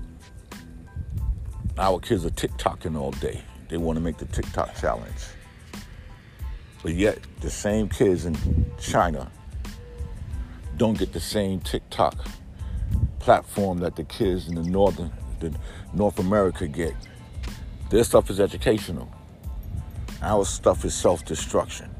our 1.79 1.99
kids 1.99 2.27
are 2.27 2.31
TikToking 2.31 2.97
all 2.97 3.13
day. 3.13 3.43
They 3.69 3.77
want 3.79 3.97
to 3.97 4.03
make 4.03 4.19
the 4.19 4.27
TikTok 4.27 4.77
challenge. 4.77 5.13
But 6.83 6.95
yet, 6.95 7.19
the 7.41 7.51
same 7.51 7.89
kids 7.89 8.27
in 8.27 8.37
China 8.79 9.31
don't 10.77 10.99
get 10.99 11.13
the 11.13 11.21
same 11.21 11.61
TikTok 11.61 12.15
platform 13.19 13.79
that 13.79 13.97
the 13.97 14.05
kids 14.05 14.47
in 14.47 14.55
the 14.55 14.63
northern, 14.63 15.11
the 15.41 15.53
North 15.95 16.19
America 16.19 16.69
get. 16.69 16.95
Their 17.91 18.05
stuff 18.05 18.31
is 18.31 18.41
educational. 18.41 19.11
Our 20.23 20.45
stuff 20.45 20.85
is 20.85 20.95
self-destruction. 20.95 21.96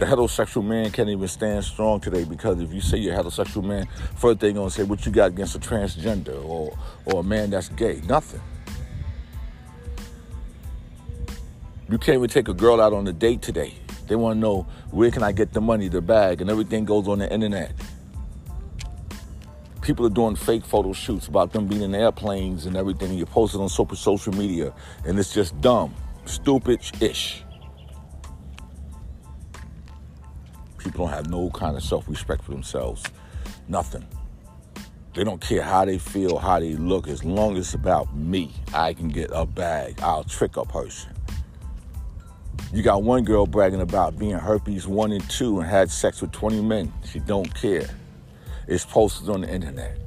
The 0.00 0.06
heterosexual 0.06 0.64
man 0.64 0.90
can't 0.90 1.10
even 1.10 1.28
stand 1.28 1.62
strong 1.62 2.00
today 2.00 2.24
because 2.24 2.58
if 2.58 2.72
you 2.72 2.80
say 2.80 2.96
you're 2.96 3.14
a 3.14 3.22
heterosexual 3.22 3.62
man, 3.62 3.86
first 4.16 4.40
they're 4.40 4.50
gonna 4.50 4.70
say 4.70 4.82
what 4.82 5.04
you 5.04 5.12
got 5.12 5.28
against 5.28 5.54
a 5.54 5.58
transgender 5.58 6.42
or 6.42 6.76
or 7.04 7.20
a 7.20 7.22
man 7.22 7.50
that's 7.50 7.68
gay. 7.68 8.00
Nothing. 8.08 8.40
You 11.90 11.98
can't 11.98 12.16
even 12.16 12.30
take 12.30 12.48
a 12.48 12.54
girl 12.54 12.80
out 12.80 12.94
on 12.94 13.06
a 13.08 13.12
date 13.12 13.42
today. 13.42 13.74
They 14.06 14.16
want 14.16 14.36
to 14.36 14.40
know 14.40 14.66
where 14.90 15.10
can 15.10 15.22
I 15.22 15.32
get 15.32 15.52
the 15.52 15.60
money, 15.60 15.88
the 15.88 16.00
bag, 16.00 16.40
and 16.40 16.48
everything 16.48 16.86
goes 16.86 17.06
on 17.06 17.18
the 17.18 17.30
internet. 17.30 17.72
People 19.82 20.06
are 20.06 20.10
doing 20.10 20.34
fake 20.34 20.64
photo 20.64 20.94
shoots 20.94 21.26
about 21.26 21.52
them 21.52 21.66
being 21.66 21.82
in 21.82 21.94
airplanes 21.94 22.64
and 22.64 22.76
everything. 22.76 23.10
And 23.10 23.18
you 23.18 23.26
post 23.26 23.54
it 23.54 23.58
on 23.58 23.68
social 23.68 24.32
media, 24.32 24.72
and 25.04 25.18
it's 25.18 25.34
just 25.34 25.60
dumb, 25.60 25.94
stupid-ish. 26.24 27.44
People 30.82 31.06
don't 31.06 31.14
have 31.14 31.28
no 31.28 31.50
kind 31.50 31.76
of 31.76 31.82
self-respect 31.82 32.42
for 32.42 32.52
themselves. 32.52 33.04
Nothing. 33.68 34.06
They 35.14 35.24
don't 35.24 35.40
care 35.40 35.62
how 35.62 35.84
they 35.84 35.98
feel, 35.98 36.38
how 36.38 36.60
they 36.60 36.74
look. 36.74 37.06
As 37.06 37.24
long 37.24 37.56
as 37.56 37.66
it's 37.66 37.74
about 37.74 38.16
me, 38.16 38.52
I 38.72 38.94
can 38.94 39.08
get 39.08 39.30
a 39.32 39.44
bag. 39.44 40.00
I'll 40.00 40.24
trick 40.24 40.56
a 40.56 40.64
person. 40.64 41.12
You 42.72 42.82
got 42.82 43.02
one 43.02 43.24
girl 43.24 43.46
bragging 43.46 43.80
about 43.80 44.18
being 44.18 44.36
herpes 44.36 44.86
one 44.86 45.10
and 45.10 45.28
two 45.28 45.58
and 45.58 45.68
had 45.68 45.90
sex 45.90 46.22
with 46.22 46.30
20 46.30 46.62
men. 46.62 46.92
She 47.04 47.18
don't 47.18 47.52
care. 47.54 47.90
It's 48.68 48.84
posted 48.84 49.28
on 49.28 49.40
the 49.40 49.52
internet. 49.52 49.98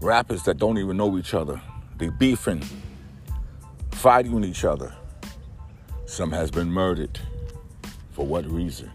Rappers 0.00 0.42
that 0.44 0.58
don't 0.58 0.78
even 0.78 0.96
know 0.96 1.18
each 1.18 1.34
other, 1.34 1.60
they 1.96 2.10
beefing, 2.10 2.62
fighting 3.90 4.44
each 4.44 4.64
other. 4.64 4.94
Some 6.08 6.32
has 6.32 6.50
been 6.50 6.72
murdered. 6.72 7.20
For 8.12 8.26
what 8.26 8.50
reason? 8.50 8.90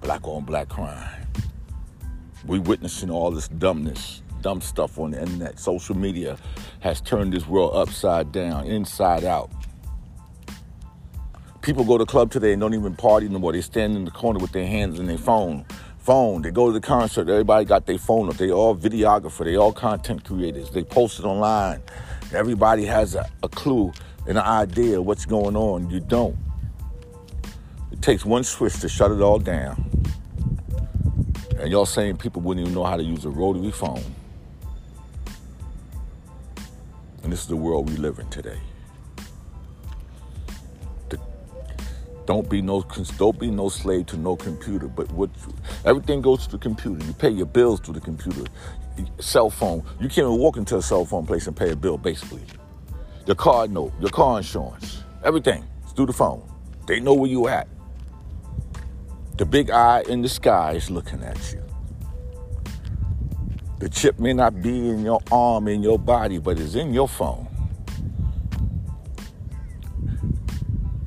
Black 0.00 0.26
on 0.26 0.44
black 0.44 0.68
crime. 0.68 1.26
We 2.46 2.58
witnessing 2.58 3.10
all 3.10 3.30
this 3.30 3.46
dumbness 3.48 4.22
dumb 4.40 4.60
stuff 4.60 4.98
on 4.98 5.10
the 5.10 5.20
internet. 5.20 5.58
Social 5.58 5.96
media 5.96 6.38
has 6.80 7.00
turned 7.00 7.32
this 7.32 7.46
world 7.46 7.76
upside 7.76 8.32
down, 8.32 8.66
inside 8.66 9.24
out. 9.24 9.50
People 11.60 11.84
go 11.84 11.98
to 11.98 12.06
club 12.06 12.30
today 12.30 12.52
and 12.52 12.60
don't 12.60 12.72
even 12.74 12.96
party 12.96 13.28
no 13.28 13.38
more. 13.38 13.52
They 13.52 13.60
stand 13.60 13.94
in 13.94 14.04
the 14.06 14.10
corner 14.10 14.38
with 14.38 14.52
their 14.52 14.66
hands 14.66 14.98
in 14.98 15.06
their 15.06 15.18
phone. 15.18 15.66
Phone. 15.98 16.40
They 16.40 16.50
go 16.50 16.68
to 16.68 16.72
the 16.72 16.80
concert. 16.80 17.28
Everybody 17.28 17.66
got 17.66 17.84
their 17.84 17.98
phone 17.98 18.30
up. 18.30 18.36
They 18.36 18.50
all 18.50 18.74
videographer. 18.74 19.44
They 19.44 19.56
all 19.56 19.72
content 19.72 20.24
creators. 20.24 20.70
They 20.70 20.82
post 20.82 21.18
it 21.18 21.26
online. 21.26 21.82
Everybody 22.34 22.84
has 22.84 23.14
a, 23.14 23.28
a 23.42 23.48
clue 23.48 23.92
and 24.26 24.36
an 24.36 24.44
idea 24.44 24.98
of 24.98 25.06
what's 25.06 25.24
going 25.24 25.56
on. 25.56 25.90
You 25.90 26.00
don't. 26.00 26.36
It 27.90 28.02
takes 28.02 28.24
one 28.24 28.44
switch 28.44 28.80
to 28.80 28.88
shut 28.88 29.10
it 29.10 29.20
all 29.20 29.38
down. 29.38 29.90
And 31.58 31.70
y'all 31.70 31.86
saying 31.86 32.18
people 32.18 32.42
wouldn't 32.42 32.66
even 32.66 32.74
know 32.74 32.84
how 32.84 32.96
to 32.96 33.02
use 33.02 33.24
a 33.24 33.30
rotary 33.30 33.70
phone. 33.70 34.04
And 37.22 37.32
this 37.32 37.40
is 37.40 37.46
the 37.46 37.56
world 37.56 37.90
we 37.90 37.96
live 37.96 38.18
in 38.18 38.28
today. 38.30 38.58
don't 42.28 42.50
be 42.50 42.60
no 42.60 42.84
don't 43.16 43.40
be 43.40 43.50
no 43.50 43.70
slave 43.70 44.04
to 44.04 44.18
no 44.18 44.36
computer. 44.36 44.86
But 44.86 45.10
what 45.12 45.30
everything 45.86 46.20
goes 46.20 46.46
to 46.46 46.52
the 46.52 46.58
computer. 46.58 47.02
You 47.06 47.14
pay 47.14 47.30
your 47.30 47.46
bills 47.46 47.80
through 47.80 47.94
the 47.94 48.02
computer. 48.02 48.44
Cell 49.20 49.50
phone. 49.50 49.84
You 50.00 50.08
can't 50.08 50.26
even 50.26 50.38
walk 50.38 50.56
into 50.56 50.76
a 50.76 50.82
cell 50.82 51.04
phone 51.04 51.26
place 51.26 51.46
and 51.46 51.56
pay 51.56 51.70
a 51.70 51.76
bill. 51.76 51.98
Basically, 51.98 52.42
your 53.26 53.36
car 53.36 53.68
note, 53.68 53.92
your 54.00 54.10
car 54.10 54.38
insurance, 54.38 55.02
everything 55.24 55.64
it's 55.82 55.92
through 55.92 56.06
the 56.06 56.12
phone. 56.12 56.42
They 56.86 57.00
know 57.00 57.14
where 57.14 57.30
you 57.30 57.48
at. 57.48 57.68
The 59.36 59.46
big 59.46 59.70
eye 59.70 60.02
in 60.08 60.22
the 60.22 60.28
sky 60.28 60.72
is 60.72 60.90
looking 60.90 61.22
at 61.22 61.52
you. 61.52 61.62
The 63.78 63.88
chip 63.88 64.18
may 64.18 64.32
not 64.32 64.60
be 64.60 64.88
in 64.88 65.04
your 65.04 65.20
arm, 65.30 65.68
in 65.68 65.82
your 65.82 65.98
body, 65.98 66.38
but 66.38 66.58
it's 66.58 66.74
in 66.74 66.92
your 66.92 67.06
phone. 67.06 67.46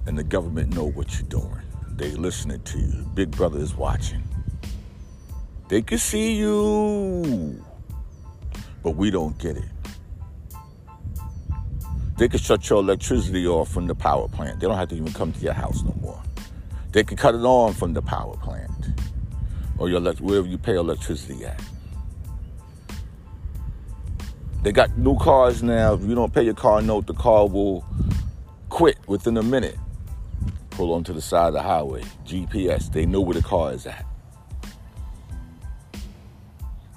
And 0.05 0.17
the 0.17 0.23
government 0.23 0.73
know 0.73 0.85
what 0.85 1.13
you're 1.19 1.27
doing. 1.27 1.61
They 1.97 2.11
listening 2.11 2.61
to 2.61 2.79
you. 2.79 3.05
Big 3.13 3.31
brother 3.31 3.59
is 3.59 3.75
watching. 3.75 4.23
They 5.67 5.81
can 5.81 5.97
see 5.97 6.35
you. 6.37 7.63
But 8.83 8.91
we 8.91 9.11
don't 9.11 9.37
get 9.37 9.57
it. 9.57 9.69
They 12.17 12.27
can 12.27 12.39
shut 12.39 12.69
your 12.69 12.79
electricity 12.79 13.47
off 13.47 13.69
from 13.69 13.87
the 13.87 13.95
power 13.95 14.27
plant. 14.27 14.59
They 14.59 14.67
don't 14.67 14.77
have 14.77 14.89
to 14.89 14.95
even 14.95 15.11
come 15.11 15.31
to 15.33 15.39
your 15.39 15.53
house 15.53 15.83
no 15.83 15.95
more. 16.01 16.21
They 16.91 17.03
can 17.03 17.17
cut 17.17 17.35
it 17.35 17.39
on 17.39 17.73
from 17.73 17.93
the 17.93 18.01
power 18.01 18.35
plant 18.37 18.71
or 19.77 19.89
your 19.89 20.01
wherever 20.01 20.47
you 20.47 20.57
pay 20.57 20.75
electricity 20.75 21.45
at. 21.45 21.59
They 24.61 24.71
got 24.71 24.95
new 24.95 25.17
cars 25.17 25.63
now. 25.63 25.95
If 25.95 26.01
you 26.01 26.13
don't 26.13 26.31
pay 26.31 26.43
your 26.43 26.53
car 26.53 26.83
note, 26.83 27.07
the 27.07 27.15
car 27.15 27.47
will 27.47 27.83
quit 28.69 28.97
within 29.07 29.37
a 29.37 29.43
minute. 29.43 29.77
Pull 30.69 30.93
onto 30.93 31.13
the 31.13 31.21
side 31.21 31.47
of 31.47 31.53
the 31.53 31.63
highway. 31.63 32.03
GPS, 32.25 32.93
they 32.93 33.07
know 33.07 33.21
where 33.21 33.33
the 33.33 33.41
car 33.41 33.73
is 33.73 33.87
at. 33.87 34.05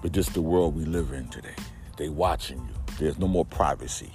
But 0.02 0.12
this 0.12 0.28
the 0.28 0.42
world 0.42 0.76
we 0.76 0.84
live 0.84 1.12
in 1.12 1.28
today. 1.28 1.54
They 1.96 2.08
watching 2.08 2.58
you. 2.58 2.74
There's 2.98 3.18
no 3.18 3.28
more 3.28 3.44
privacy. 3.44 4.12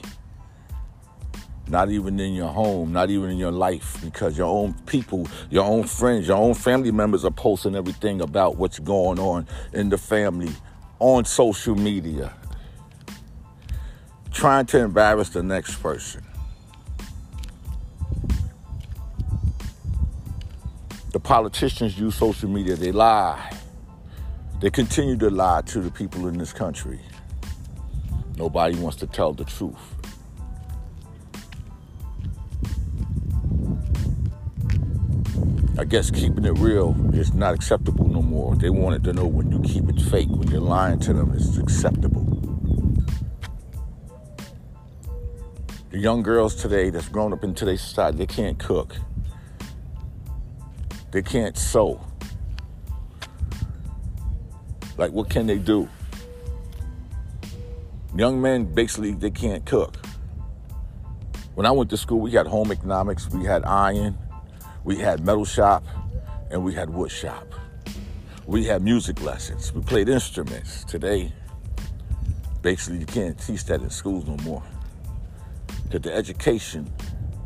Not 1.68 1.90
even 1.90 2.20
in 2.20 2.34
your 2.34 2.50
home, 2.50 2.92
not 2.92 3.10
even 3.10 3.30
in 3.30 3.38
your 3.38 3.52
life, 3.52 3.98
because 4.04 4.38
your 4.38 4.48
own 4.48 4.74
people, 4.86 5.28
your 5.52 5.66
own 5.66 5.84
friends, 5.84 6.28
your 6.28 6.38
own 6.38 6.56
family 6.56 6.92
members 6.92 7.24
are 7.24 7.32
posting 7.32 7.76
everything 7.76 8.22
about 8.22 8.58
what's 8.58 8.80
going 8.80 9.20
on 9.20 9.48
in 9.74 9.90
the 9.90 9.98
family 9.98 10.52
on 11.00 11.26
social 11.26 11.76
media 11.76 12.34
trying 14.32 14.66
to 14.66 14.80
embarrass 14.80 15.30
the 15.30 15.44
next 15.44 15.76
person. 15.82 16.24
The 21.12 21.20
politicians 21.20 22.00
use 22.00 22.16
social 22.16 22.50
media, 22.50 22.76
they 22.76 22.92
lie. 22.92 23.52
They 24.62 24.70
continue 24.70 25.18
to 25.18 25.30
lie 25.30 25.62
to 25.68 25.82
the 25.82 25.90
people 25.90 26.28
in 26.28 26.38
this 26.38 26.54
country. 26.54 27.00
Nobody 28.40 28.78
wants 28.78 28.96
to 29.00 29.06
tell 29.06 29.34
the 29.34 29.44
truth. 29.44 29.76
I 35.78 35.84
guess 35.84 36.10
keeping 36.10 36.46
it 36.46 36.58
real 36.58 36.96
is 37.14 37.34
not 37.34 37.54
acceptable 37.54 38.08
no 38.08 38.22
more. 38.22 38.56
They 38.56 38.70
wanted 38.70 39.04
to 39.04 39.14
know 39.14 39.26
when 39.26 39.52
you 39.52 39.60
keep 39.60 39.90
it 39.90 40.02
fake, 40.04 40.30
when 40.30 40.50
you're 40.50 40.62
lying 40.62 41.00
to 41.00 41.14
them, 41.14 41.34
it's 41.36 41.58
acceptable. 41.58 42.24
The 45.90 46.00
young 46.00 46.24
girls 46.24 46.56
today 46.56 46.92
that's 46.92 47.10
grown 47.10 47.34
up 47.34 47.44
in 47.44 47.54
today's 47.54 47.82
society, 47.82 48.20
they 48.20 48.26
can't 48.26 48.58
cook. 48.58 48.96
They 51.12 51.24
can't 51.24 51.58
sew. 51.58 52.00
Like, 54.98 55.12
what 55.12 55.30
can 55.30 55.46
they 55.46 55.58
do? 55.58 55.90
Young 58.20 58.42
men, 58.42 58.66
basically, 58.66 59.14
they 59.14 59.32
can't 59.32 59.66
cook. 59.66 59.96
When 61.56 61.66
I 61.66 61.72
went 61.72 61.90
to 61.92 61.96
school, 61.96 62.20
we 62.20 62.32
had 62.32 62.48
home 62.48 62.70
economics, 62.70 63.30
we 63.30 63.46
had 63.46 63.64
iron, 63.64 64.18
we 64.84 64.98
had 64.98 65.26
metal 65.26 65.46
shop, 65.46 65.86
and 66.52 66.62
we 66.62 66.74
had 66.74 66.90
wood 66.90 67.12
shop. 67.12 67.48
We 68.46 68.66
had 68.66 68.82
music 68.82 69.22
lessons. 69.22 69.74
We 69.74 69.84
played 69.84 70.10
instruments. 70.10 70.84
Today, 70.84 71.32
basically, 72.62 73.00
you 73.00 73.06
can't 73.06 73.40
teach 73.40 73.64
that 73.68 73.80
in 73.80 73.90
schools 73.90 74.28
no 74.28 74.36
more 74.44 74.64
that 75.92 76.04
the 76.04 76.14
education, 76.14 76.92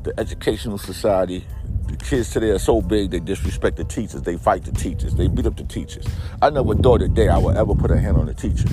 the 0.02 0.20
educational 0.20 0.80
society, 0.80 1.46
the 1.94 2.06
kids 2.06 2.32
today 2.32 2.50
are 2.50 2.60
so 2.60 2.82
big 2.82 3.12
they 3.12 3.20
disrespect 3.20 3.78
the 3.78 3.84
teachers. 3.84 4.24
They 4.24 4.36
fight 4.36 4.64
the 4.64 4.72
teachers. 4.72 5.14
They 5.14 5.28
beat 5.28 5.46
up 5.46 5.58
the 5.58 5.64
teachers. 5.64 6.06
I 6.42 6.50
never 6.50 6.74
thought 6.74 7.04
a 7.04 7.08
day 7.08 7.28
I 7.30 7.38
would 7.38 7.56
ever 7.56 7.76
put 7.76 7.92
a 7.92 8.00
hand 8.00 8.18
on 8.18 8.28
a 8.28 8.34
teacher. 8.34 8.68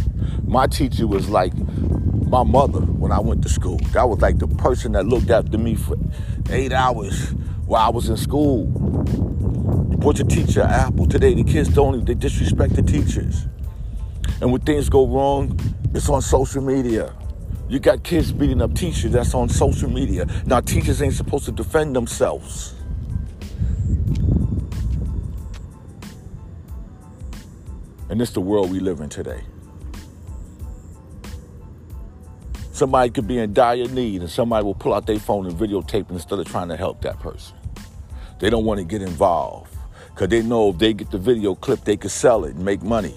My 0.47 0.67
teacher 0.67 1.07
was 1.07 1.29
like 1.29 1.53
my 1.55 2.43
mother 2.43 2.81
when 2.81 3.13
I 3.13 3.21
went 3.21 3.43
to 3.43 3.51
school. 3.51 3.77
That 3.93 4.09
was 4.09 4.21
like 4.21 4.39
the 4.39 4.49
person 4.49 4.93
that 4.93 5.07
looked 5.07 5.31
after 5.31 5.59
me 5.59 5.75
for 5.75 5.97
eight 6.49 6.73
hours 6.73 7.33
while 7.67 7.87
I 7.87 7.91
was 7.91 8.09
in 8.09 8.17
school. 8.17 8.73
You 9.91 9.99
put 9.99 10.19
your 10.19 10.27
teacher 10.27 10.63
apple. 10.63 11.07
Today 11.07 11.35
the 11.35 11.45
kids 11.45 11.69
don't 11.69 11.97
even, 11.97 12.07
they 12.07 12.15
disrespect 12.15 12.75
the 12.75 12.83
teachers. 12.83 13.47
And 14.41 14.51
when 14.51 14.63
things 14.63 14.89
go 14.89 15.07
wrong, 15.07 15.61
it's 15.93 16.09
on 16.09 16.23
social 16.23 16.63
media. 16.63 17.15
You 17.69 17.81
got 17.81 18.03
kids 18.03 18.33
beating 18.33 18.63
up 18.63 18.75
teachers 18.75 19.13
that's 19.13 19.35
on 19.35 19.51
social 19.51 19.91
media. 19.91 20.27
Now, 20.47 20.61
teachers 20.61 21.03
ain't 21.03 21.15
supposed 21.15 21.45
to 21.45 21.53
defend 21.53 21.95
themselves. 21.95 22.75
And 28.11 28.21
it's 28.21 28.33
the 28.33 28.41
world 28.41 28.71
we 28.71 28.81
live 28.81 29.01
in 29.01 29.09
today. 29.09 29.43
Somebody 32.73 33.11
could 33.11 33.27
be 33.27 33.39
in 33.39 33.55
dire 33.55 33.89
need 33.89 34.21
and 34.21 34.31
somebody 34.31 34.65
will 34.65 34.75
pull 34.75 34.93
out 34.93 35.07
their 35.07 35.19
phone 35.19 35.47
and 35.47 35.57
videotape 35.57 36.11
instead 36.11 36.39
of 36.39 36.47
trying 36.47 36.69
to 36.69 36.77
help 36.77 37.01
that 37.03 37.19
person. 37.21 37.57
They 38.39 38.51
don't 38.51 38.65
want 38.67 38.79
to 38.79 38.85
get 38.85 39.01
involved 39.01 39.75
because 40.09 40.29
they 40.29 40.43
know 40.43 40.71
if 40.71 40.79
they 40.79 40.93
get 40.93 41.11
the 41.11 41.19
video 41.19 41.55
clip, 41.55 41.85
they 41.85 41.97
could 41.97 42.11
sell 42.11 42.45
it 42.45 42.55
and 42.55 42.65
make 42.65 42.83
money. 42.83 43.15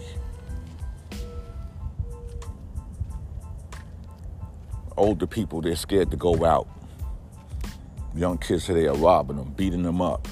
older 4.98 5.28
people, 5.28 5.62
they're 5.62 5.76
scared 5.76 6.12
to 6.12 6.18
go 6.18 6.46
out. 6.46 6.68
Young 8.16 8.38
kids 8.38 8.66
today 8.66 8.88
are 8.88 8.96
robbing 8.96 9.38
them, 9.38 9.52
beating 9.54 9.84
them 9.84 10.02
up. 10.02 10.28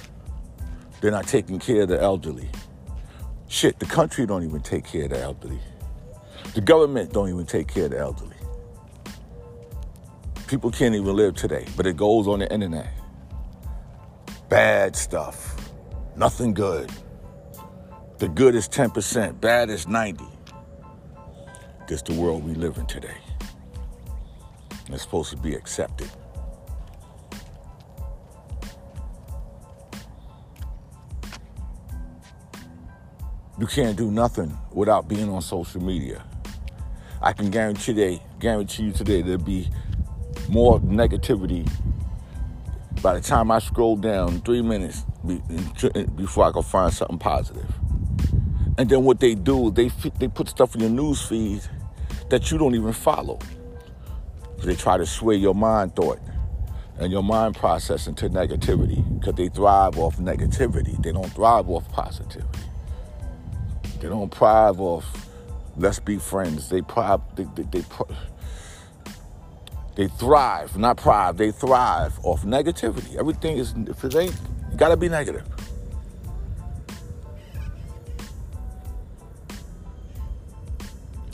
They're 1.00 1.12
not 1.12 1.28
taking 1.28 1.60
care 1.60 1.82
of 1.84 1.89
the 1.89 2.02
elderly. 2.02 2.50
Shit, 3.52 3.80
the 3.80 3.86
country 3.86 4.26
don't 4.26 4.46
even 4.46 4.62
take 4.62 4.86
care 4.86 5.04
of 5.04 5.10
the 5.10 5.20
elderly. 5.20 5.60
The 6.54 6.62
government 6.62 7.12
don't 7.12 7.28
even 7.28 7.46
take 7.46 7.68
care 7.68 7.84
of 7.84 7.92
the 7.92 8.00
elderly. 8.00 8.38
People 10.48 10.72
can't 10.72 10.96
even 10.96 11.14
live 11.14 11.36
today, 11.36 11.66
but 11.76 11.86
it 11.86 11.98
goes 11.98 12.30
on 12.30 12.40
the 12.40 12.52
internet. 12.52 12.88
Bad 14.48 14.96
stuff. 14.96 15.70
Nothing 16.16 16.54
good. 16.54 16.90
The 18.20 18.30
good 18.30 18.56
is 18.56 18.70
10%, 18.70 19.42
bad 19.42 19.70
is 19.70 19.86
90. 19.86 20.24
This 21.90 22.02
the 22.04 22.14
world 22.14 22.46
we 22.46 22.54
live 22.54 22.78
in 22.78 22.86
today. 22.86 23.18
It's 24.88 25.04
supposed 25.04 25.30
to 25.32 25.38
be 25.38 25.56
accepted. 25.56 26.10
You 33.62 33.67
can't 33.67 33.95
do 33.95 34.10
nothing 34.10 34.58
without 34.71 35.08
being 35.08 35.30
on 35.30 35.39
social 35.43 35.84
media. 35.84 36.24
I 37.21 37.32
can 37.32 37.52
guarantee 37.52 37.93
today, 37.93 38.24
guarantee 38.39 38.86
you 38.86 38.91
today 38.91 39.21
there'll 39.21 39.38
be 39.38 39.69
more 40.50 40.80
negativity 40.80 41.71
by 43.04 43.13
the 43.13 43.21
time 43.21 43.52
I 43.52 43.60
scroll 43.60 43.97
down 43.97 44.41
three 44.41 44.63
minutes 44.63 45.06
before 46.15 46.45
I 46.45 46.52
can 46.52 46.63
find 46.63 46.91
something 46.91 47.19
positive. 47.19 47.71
And 48.80 48.89
then 48.89 49.04
what 49.04 49.19
they 49.19 49.36
do, 49.36 49.69
they 49.69 49.91
they 50.17 50.28
put 50.28 50.50
stuff 50.50 50.74
in 50.74 50.82
your 50.82 50.89
news 50.89 51.21
feed 51.21 51.62
that 52.32 52.50
you 52.50 52.58
don't 52.58 52.74
even 52.74 52.93
follow. 52.93 53.38
They 54.63 54.74
try 54.74 54.97
to 54.97 55.06
sway 55.06 55.36
your 55.36 55.54
mind 55.54 55.95
thought 55.95 56.19
and 56.97 57.12
your 57.12 57.21
mind 57.21 57.58
process 57.58 58.08
into 58.08 58.28
negativity 58.28 59.08
because 59.19 59.36
they 59.36 59.50
thrive 59.50 60.00
off 60.00 60.17
negativity. 60.17 61.00
They 61.04 61.12
don't 61.12 61.32
thrive 61.32 61.69
off 61.69 61.88
positivity. 61.91 62.51
They 64.02 64.10
don't 64.10 64.34
thrive 64.34 64.82
off 64.82 65.06
let's 65.78 66.00
be 66.00 66.18
friends. 66.18 66.70
They 66.70 66.82
thrive. 66.82 67.22
They, 67.36 67.46
they, 67.56 67.64
they, 67.64 67.86
they 69.96 70.08
thrive, 70.08 70.78
not 70.78 71.00
thrive. 71.00 71.38
They 71.38 71.52
thrive 71.52 72.18
off 72.24 72.44
negativity. 72.44 73.16
Everything 73.18 73.58
is 73.58 73.74
if 73.88 74.04
it 74.04 74.16
ain't, 74.16 74.36
you 74.72 74.78
gotta 74.78 74.98
be 74.98 75.10
negative. 75.10 75.46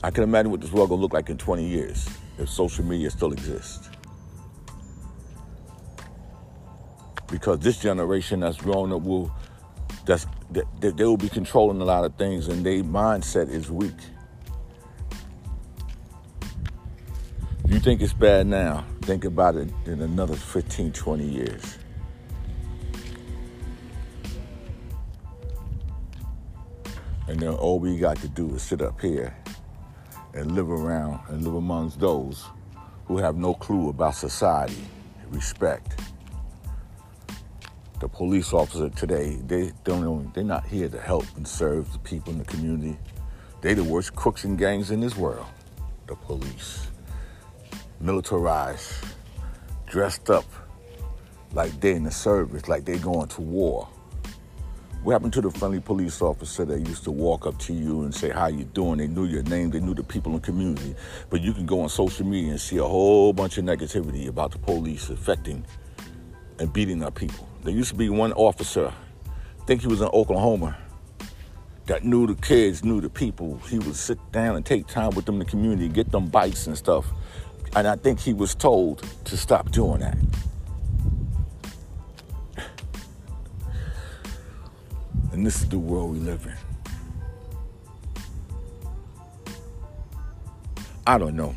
I 0.04 0.12
can 0.12 0.24
imagine 0.24 0.52
what 0.52 0.62
this 0.62 0.72
world 0.72 0.90
gonna 0.90 1.02
look 1.02 1.14
like 1.14 1.30
in 1.30 1.38
20 1.38 1.66
years 1.66 2.08
if 2.38 2.50
social 2.50 2.86
media 2.86 3.10
still 3.10 3.34
exists. 3.34 3.90
Because 7.30 7.60
this 7.60 7.78
generation 7.78 8.40
that's 8.40 8.58
growing 8.58 8.94
up 8.94 9.02
will 9.02 9.32
that's 10.08 10.26
that, 10.52 10.66
they 10.80 11.04
will 11.04 11.18
be 11.18 11.30
controlling 11.30 11.82
a 11.82 11.86
lot 11.86 12.06
of 12.06 12.16
things 12.16 12.48
and 12.48 12.66
their 12.66 12.82
mindset 12.82 13.50
is 13.50 13.70
weak. 13.70 13.94
You 17.68 17.80
think 17.80 18.02
it's 18.02 18.14
bad 18.14 18.48
now, 18.48 18.86
think 19.02 19.26
about 19.26 19.56
it 19.56 19.70
in 19.86 20.02
another 20.02 20.36
15, 20.36 20.94
20 20.94 21.24
years. 21.26 21.78
And 27.28 27.38
then 27.42 27.50
all 27.50 27.78
we 27.78 27.98
got 27.98 28.16
to 28.18 28.30
do 28.30 28.56
is 28.56 28.64
sit 28.64 28.82
up 28.82 29.02
here 29.02 29.36
and 30.34 30.54
live 30.54 30.70
around 30.70 31.20
and 31.28 31.44
live 31.44 31.56
amongst 31.56 32.00
those 32.00 32.46
who 33.06 33.18
have 33.18 33.36
no 33.36 33.54
clue 33.54 33.90
about 33.90 34.16
society, 34.16 34.86
and 35.22 35.36
respect. 35.36 36.07
The 38.00 38.08
police 38.08 38.54
officer 38.54 38.90
today, 38.90 39.40
they 39.48 39.72
don't 39.84 40.02
know, 40.02 40.32
they're 40.36 40.44
not 40.44 40.68
here 40.68 40.88
to 40.88 41.02
help 41.02 41.26
and 41.36 41.48
serve 41.48 41.92
the 41.92 41.98
people 42.00 42.32
in 42.32 42.38
the 42.38 42.46
community. 42.46 42.96
They 43.62 43.74
the 43.74 43.84
worst 43.84 44.16
crooks 44.16 44.44
and 44.44 44.56
gangs 44.56 44.92
in 44.92 45.00
this 45.00 45.18
world, 45.18 45.48
the 46.06 46.16
police 46.16 46.88
militarized, 48.00 48.94
dressed 49.88 50.30
up 50.30 50.46
like 51.54 51.80
they're 51.82 51.96
in 51.96 52.04
the 52.04 52.12
service, 52.12 52.68
like 52.68 52.86
they're 52.86 53.00
going 53.00 53.30
to 53.30 53.42
war. 53.42 53.88
What 55.02 55.14
happened 55.14 55.34
to 55.34 55.42
the 55.42 55.50
friendly 55.50 55.80
police 55.80 56.22
officer 56.22 56.66
that 56.66 56.88
used 56.88 57.04
to 57.06 57.12
walk 57.12 57.48
up 57.48 57.58
to 57.60 57.74
you 57.74 58.04
and 58.04 58.14
say, 58.14 58.30
how 58.30 58.48
you 58.48 58.66
doing? 58.66 59.00
They 59.00 59.08
knew 59.08 59.26
your 59.26 59.44
name, 59.44 59.72
they 59.72 59.80
knew 59.80 59.96
the 59.96 60.04
people 60.04 60.34
in 60.34 60.40
the 60.40 60.46
community. 60.46 60.94
But 61.32 61.42
you 61.42 61.52
can 61.52 61.66
go 61.66 61.82
on 61.82 61.90
social 61.90 62.28
media 62.28 62.52
and 62.52 62.62
see 62.62 62.78
a 62.78 62.84
whole 62.84 63.34
bunch 63.34 63.58
of 63.58 63.66
negativity 63.66 64.28
about 64.28 64.52
the 64.52 64.60
police 64.60 65.10
affecting 65.10 65.66
and 66.60 66.72
beating 66.72 67.04
up 67.04 67.16
people. 67.16 67.48
There 67.64 67.74
used 67.74 67.90
to 67.90 67.96
be 67.96 68.10
one 68.10 68.34
officer, 68.34 68.94
I 69.28 69.66
think 69.66 69.82
he 69.82 69.88
was 69.88 70.02
in 70.02 70.08
Oklahoma, 70.08 70.78
that 71.86 72.04
knew 72.04 72.28
the 72.28 72.36
kids, 72.36 72.84
knew 72.84 73.02
the 73.02 73.10
people. 73.10 73.58
He 73.70 73.80
would 73.80 73.96
sit 73.96 74.20
down 74.32 74.56
and 74.56 74.66
take 74.66 74.88
time 74.88 75.12
with 75.12 75.26
them 75.26 75.36
in 75.36 75.40
the 75.40 75.46
community, 75.46 75.88
get 75.88 76.12
them 76.12 76.28
bikes 76.28 76.68
and 76.68 76.78
stuff. 76.78 77.06
And 77.76 77.88
I 77.88 77.96
think 77.96 78.20
he 78.20 78.34
was 78.34 78.56
told 78.56 79.04
to 79.26 79.38
stop 79.38 79.72
doing 79.72 80.00
that. 80.00 80.18
And 85.32 85.46
this 85.46 85.62
is 85.62 85.70
the 85.70 85.78
world 85.78 86.14
we 86.14 86.20
live 86.20 86.46
in. 86.46 86.56
I 91.06 91.18
don't 91.18 91.36
know. 91.36 91.56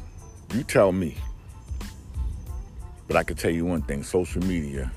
You 0.55 0.63
tell 0.63 0.93
me. 0.93 1.17
But 3.11 3.17
I 3.17 3.25
can 3.25 3.37
tell 3.37 3.51
you 3.51 3.65
one 3.65 3.83
thing 3.83 4.05
social 4.05 4.41
media 4.45 4.93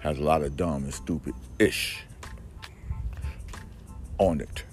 has 0.00 0.18
a 0.18 0.22
lot 0.22 0.42
of 0.42 0.54
dumb 0.54 0.84
and 0.84 0.92
stupid 0.92 1.32
ish 1.58 2.04
on 4.18 4.42
it 4.42 4.64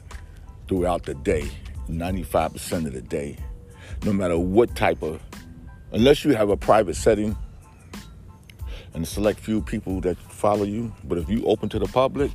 throughout 0.68 1.06
the 1.06 1.14
day, 1.14 1.50
95% 1.88 2.86
of 2.86 2.92
the 2.92 3.00
day 3.00 3.38
no 4.04 4.12
matter 4.12 4.38
what 4.38 4.76
type 4.76 5.02
of, 5.02 5.22
unless 5.94 6.26
you 6.26 6.36
have 6.36 6.50
a 6.50 6.58
private 6.58 6.96
setting 6.98 7.34
and 8.94 9.06
a 9.06 9.08
select 9.08 9.40
few 9.40 9.62
people 9.62 10.02
that 10.02 10.18
follow 10.18 10.66
you, 10.66 10.94
but 11.06 11.18
if 11.18 11.30
you 11.30 11.46
open 11.46 11.70
to 11.70 11.80
the 11.80 11.88
public, 11.88 12.32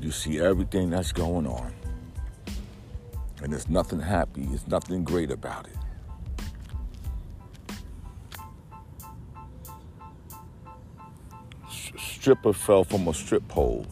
you 0.00 0.10
see 0.10 0.40
everything 0.40 0.90
that's 0.90 1.12
going 1.12 1.46
on. 1.46 1.72
And 3.44 3.52
there's 3.52 3.68
nothing 3.68 4.00
happy, 4.00 4.46
there's 4.46 4.66
nothing 4.66 5.04
great 5.04 5.30
about 5.30 5.68
it. 5.68 5.87
Stripper 12.18 12.52
fell 12.52 12.82
from 12.82 13.06
a 13.06 13.14
strip 13.14 13.46
pole. 13.46 13.86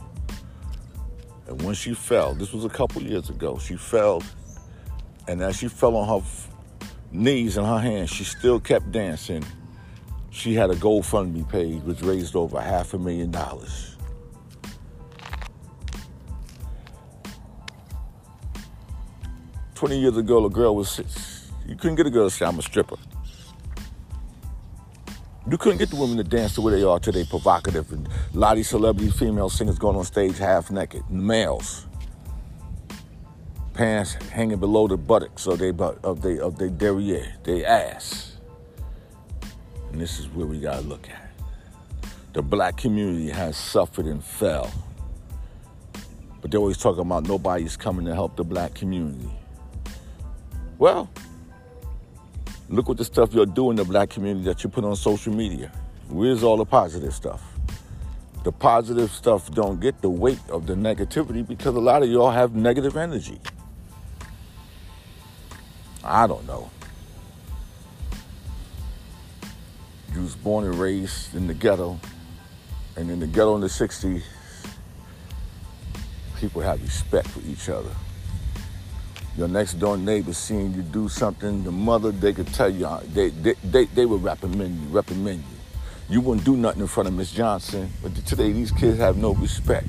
And 1.47 1.63
when 1.63 1.77
she 1.77 1.95
fell, 1.95 2.35
this 2.35 2.53
was 2.53 2.65
a 2.65 2.69
couple 2.69 3.01
years 3.03 3.31
ago, 3.31 3.57
she 3.59 3.77
fell, 3.77 4.21
and 5.29 5.41
as 5.41 5.57
she 5.57 5.69
fell 5.69 5.95
on 5.95 6.09
her 6.09 6.27
knees 7.13 7.57
and 7.57 7.65
her 7.65 7.79
hands, 7.79 8.11
she 8.11 8.25
still 8.25 8.59
kept 8.59 8.91
dancing. 8.91 9.45
She 10.31 10.55
had 10.55 10.71
a 10.71 10.75
GoFundMe 10.75 11.49
page 11.49 11.83
which 11.83 12.03
raised 12.03 12.35
over 12.35 12.61
half 12.61 12.95
a 12.95 12.99
million 12.99 13.31
dollars. 13.31 13.97
Twenty 19.77 20.01
years 20.01 20.17
ago, 20.17 20.45
a 20.45 20.51
girl 20.51 20.75
was 20.75 21.01
you 21.67 21.77
couldn't 21.77 21.95
get 21.95 22.07
a 22.07 22.11
girl 22.11 22.29
to 22.29 22.35
say 22.35 22.45
I'm 22.45 22.59
a 22.59 22.63
stripper. 22.63 22.97
You 25.49 25.59
couldn't 25.59 25.79
get 25.79 25.91
the 25.91 25.97
women 25.97 26.17
to 26.17 26.25
dance 26.25 26.55
the 26.55 26.61
way 26.61 26.73
they 26.73 26.83
are 26.83 26.99
today, 26.99 27.25
provocative 27.25 27.93
and 27.93 28.09
a 28.35 28.39
lot 28.39 28.53
of 28.53 28.57
these 28.57 28.69
celebrity 28.69 29.11
female 29.11 29.49
singers 29.49 29.79
going 29.79 29.97
on 29.97 30.05
stage 30.05 30.39
half 30.39 30.71
naked, 30.71 31.09
males 31.09 31.87
pants 33.77 34.15
hanging 34.31 34.59
below 34.59 34.89
the 34.89 34.97
buttocks 34.97 35.47
of 35.47 35.59
their 35.59 35.75
of 36.03 36.23
they 36.23 36.39
of 36.39 36.59
their 36.59 36.71
derriere, 36.71 37.35
their 37.45 37.67
ass. 37.67 38.39
And 39.93 40.01
this 40.01 40.19
is 40.19 40.29
where 40.29 40.47
we 40.47 40.61
gotta 40.61 40.81
look 40.81 41.09
at. 41.11 41.31
The 42.33 42.43
black 42.43 42.77
community 42.77 43.31
has 43.31 43.57
suffered 43.57 44.07
and 44.07 44.25
fell. 44.25 44.71
But 46.41 46.51
they're 46.51 46.61
always 46.61 46.79
talking 46.79 47.01
about 47.01 47.27
nobody's 47.27 47.77
coming 47.77 48.07
to 48.07 48.15
help 48.15 48.37
the 48.37 48.45
black 48.45 48.75
community. 48.75 49.31
Well, 50.79 51.11
look 52.69 52.89
what 52.89 52.99
the 52.99 53.05
stuff 53.05 53.33
you're 53.33 53.47
doing 53.47 53.71
in 53.71 53.77
the 53.77 53.85
black 53.85 54.11
community 54.11 54.45
that 54.47 54.65
you 54.65 54.71
put 54.71 54.85
on 54.85 54.97
social 54.97 55.33
media. 55.33 55.71
Where's 56.09 56.43
all 56.43 56.57
the 56.57 56.65
positive 56.65 57.15
stuff? 57.15 57.43
The 58.45 58.53
positive 58.53 59.11
stuff 59.11 59.51
don't 59.53 59.81
get 59.81 60.01
the 60.03 60.11
weight 60.11 60.39
of 60.51 60.67
the 60.67 60.75
negativity 60.75 61.47
because 61.47 61.75
a 61.75 61.81
lot 61.81 62.03
of 62.03 62.09
y'all 62.09 62.31
have 62.31 62.55
negative 62.55 62.97
energy. 62.97 63.41
I 66.05 66.27
don't 66.27 66.47
know. 66.47 66.71
You 70.15 70.23
was 70.23 70.37
born 70.37 70.65
and 70.65 70.77
raised 70.77 71.35
in 71.35 71.47
the 71.47 71.55
ghetto, 71.55 71.99
and 72.97 73.11
in 73.11 73.19
the 73.19 73.27
ghetto 73.27 73.57
in 73.57 73.61
the 73.61 73.67
60s, 73.67 74.23
people 76.39 76.63
have 76.63 76.81
respect 76.81 77.29
for 77.29 77.41
each 77.41 77.69
other. 77.69 77.91
Your 79.37 79.49
next 79.49 79.75
door 79.75 79.99
neighbor 79.99 80.33
seeing 80.33 80.73
you 80.73 80.81
do 80.81 81.11
something, 81.11 81.63
the 81.63 81.71
mother, 81.71 82.11
they 82.11 82.33
could 82.33 82.47
tell 82.55 82.71
you, 82.71 82.89
they, 83.13 83.29
they, 83.29 83.55
they, 83.63 83.85
they 83.85 84.07
would 84.07 84.23
reprimand 84.23 84.81
you, 84.81 84.89
reprimand 84.89 85.41
you. 85.41 86.15
You 86.15 86.21
wouldn't 86.23 86.47
do 86.47 86.57
nothing 86.57 86.81
in 86.81 86.87
front 86.87 87.09
of 87.09 87.15
Miss 87.15 87.33
Johnson, 87.33 87.91
but 88.03 88.15
today 88.25 88.51
these 88.53 88.71
kids 88.71 88.99
have 88.99 89.19
no 89.19 89.35
respect. 89.35 89.89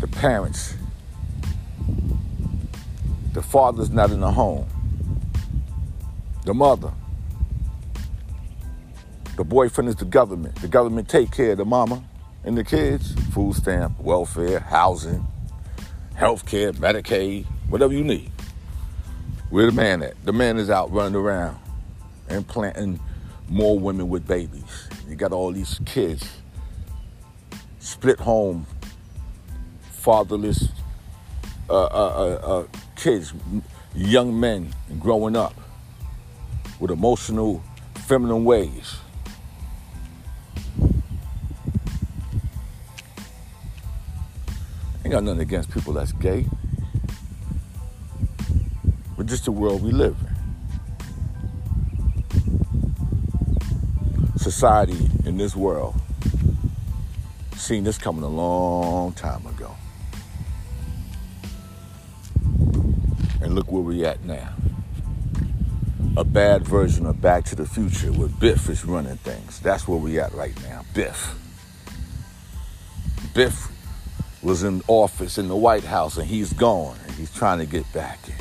The 0.00 0.06
parents, 0.06 0.76
the 3.34 3.42
father's 3.42 3.90
not 3.90 4.10
in 4.10 4.20
the 4.20 4.30
home. 4.30 4.66
The 6.46 6.54
mother, 6.54 6.92
the 9.36 9.44
boyfriend 9.44 9.90
is 9.90 9.96
the 9.96 10.06
government. 10.06 10.56
The 10.56 10.68
government 10.68 11.06
take 11.10 11.30
care 11.32 11.52
of 11.52 11.58
the 11.58 11.66
mama 11.66 12.02
and 12.48 12.56
the 12.56 12.64
kids, 12.64 13.12
food 13.34 13.54
stamp, 13.54 14.00
welfare, 14.00 14.58
housing, 14.58 15.26
health 16.14 16.46
care, 16.46 16.72
Medicaid, 16.72 17.44
whatever 17.68 17.92
you 17.92 18.02
need. 18.02 18.32
Where 19.50 19.66
the 19.66 19.72
man 19.72 20.02
at? 20.02 20.14
The 20.24 20.32
man 20.32 20.56
is 20.56 20.70
out 20.70 20.90
running 20.90 21.14
around 21.14 21.58
and 22.26 22.48
planting 22.48 23.00
more 23.50 23.78
women 23.78 24.08
with 24.08 24.26
babies. 24.26 24.88
You 25.06 25.14
got 25.14 25.30
all 25.30 25.52
these 25.52 25.78
kids, 25.84 26.26
split 27.80 28.18
home, 28.18 28.66
fatherless 29.90 30.68
uh, 31.68 31.74
uh, 31.74 31.84
uh, 31.84 32.46
uh 32.46 32.66
kids, 32.96 33.34
young 33.94 34.40
men 34.40 34.72
growing 34.98 35.36
up 35.36 35.52
with 36.80 36.90
emotional, 36.90 37.62
feminine 38.06 38.46
ways. 38.46 38.96
Ain't 45.08 45.14
got 45.14 45.24
nothing 45.24 45.40
against 45.40 45.70
people 45.70 45.94
that's 45.94 46.12
gay. 46.12 46.44
But 49.16 49.24
just 49.24 49.46
the 49.46 49.52
world 49.52 49.82
we 49.82 49.90
live 49.90 50.14
in. 52.34 54.38
Society 54.38 54.98
in 55.24 55.38
this 55.38 55.56
world 55.56 55.94
seen 57.56 57.84
this 57.84 57.96
coming 57.96 58.22
a 58.22 58.28
long 58.28 59.14
time 59.14 59.46
ago. 59.46 59.74
And 63.40 63.54
look 63.54 63.72
where 63.72 63.80
we 63.80 64.04
at 64.04 64.22
now. 64.26 64.52
A 66.18 66.24
bad 66.24 66.68
version 66.68 67.06
of 67.06 67.22
Back 67.22 67.46
to 67.46 67.56
the 67.56 67.64
Future 67.64 68.12
where 68.12 68.28
Biff 68.28 68.68
is 68.68 68.84
running 68.84 69.16
things. 69.16 69.58
That's 69.60 69.88
where 69.88 69.98
we 69.98 70.20
at 70.20 70.34
right 70.34 70.54
now. 70.64 70.84
Biff. 70.92 71.34
Biff 73.32 73.72
was 74.42 74.62
in 74.62 74.82
office 74.86 75.38
in 75.38 75.48
the 75.48 75.56
White 75.56 75.84
House 75.84 76.16
and 76.16 76.26
he's 76.26 76.52
gone 76.52 76.96
and 77.04 77.12
he's 77.12 77.34
trying 77.34 77.58
to 77.58 77.66
get 77.66 77.90
back 77.92 78.18
in. 78.28 78.34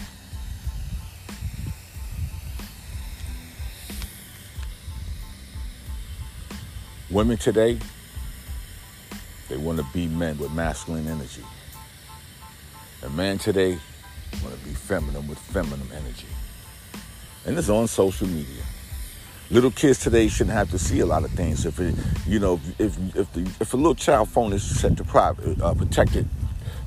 Women 7.09 7.37
today, 7.37 7.79
they 9.49 9.57
want 9.57 9.79
to 9.79 9.85
be 9.93 10.07
men 10.07 10.37
with 10.37 10.51
masculine 10.51 11.07
energy. 11.07 11.43
A 13.03 13.09
man 13.09 13.37
today 13.37 13.79
want 14.43 14.57
to 14.57 14.65
be 14.65 14.73
feminine 14.73 15.27
with 15.27 15.39
feminine 15.39 15.89
energy. 15.93 16.27
And 17.45 17.57
it's 17.57 17.69
on 17.69 17.87
social 17.87 18.27
media. 18.27 18.63
Little 19.49 19.71
kids 19.71 19.99
today 19.99 20.27
shouldn't 20.27 20.55
have 20.55 20.69
to 20.71 20.79
see 20.79 20.99
a 20.99 21.05
lot 21.05 21.23
of 21.23 21.31
things. 21.31 21.65
If 21.65 21.79
it, 21.79 21.95
you 22.27 22.39
know, 22.39 22.59
if 22.77 22.97
if 23.15 23.31
the, 23.31 23.49
if 23.61 23.73
a 23.73 23.77
little 23.77 23.95
child 23.95 24.27
phone 24.29 24.51
is 24.51 24.61
set 24.61 24.97
to 24.97 25.05
private, 25.05 25.61
uh, 25.61 25.73
protected, 25.73 26.27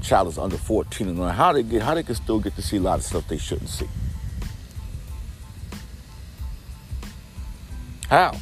child 0.02 0.28
is 0.28 0.36
under 0.36 0.58
14 0.58 1.08
and 1.08 1.30
how 1.30 1.52
they 1.52 1.62
get, 1.62 1.82
how 1.82 1.94
they 1.94 2.02
can 2.02 2.14
still 2.14 2.38
get 2.38 2.54
to 2.56 2.62
see 2.62 2.76
a 2.76 2.80
lot 2.80 2.98
of 2.98 3.04
stuff 3.04 3.26
they 3.28 3.38
shouldn't 3.38 3.70
see. 3.70 3.88
How? 8.10 8.36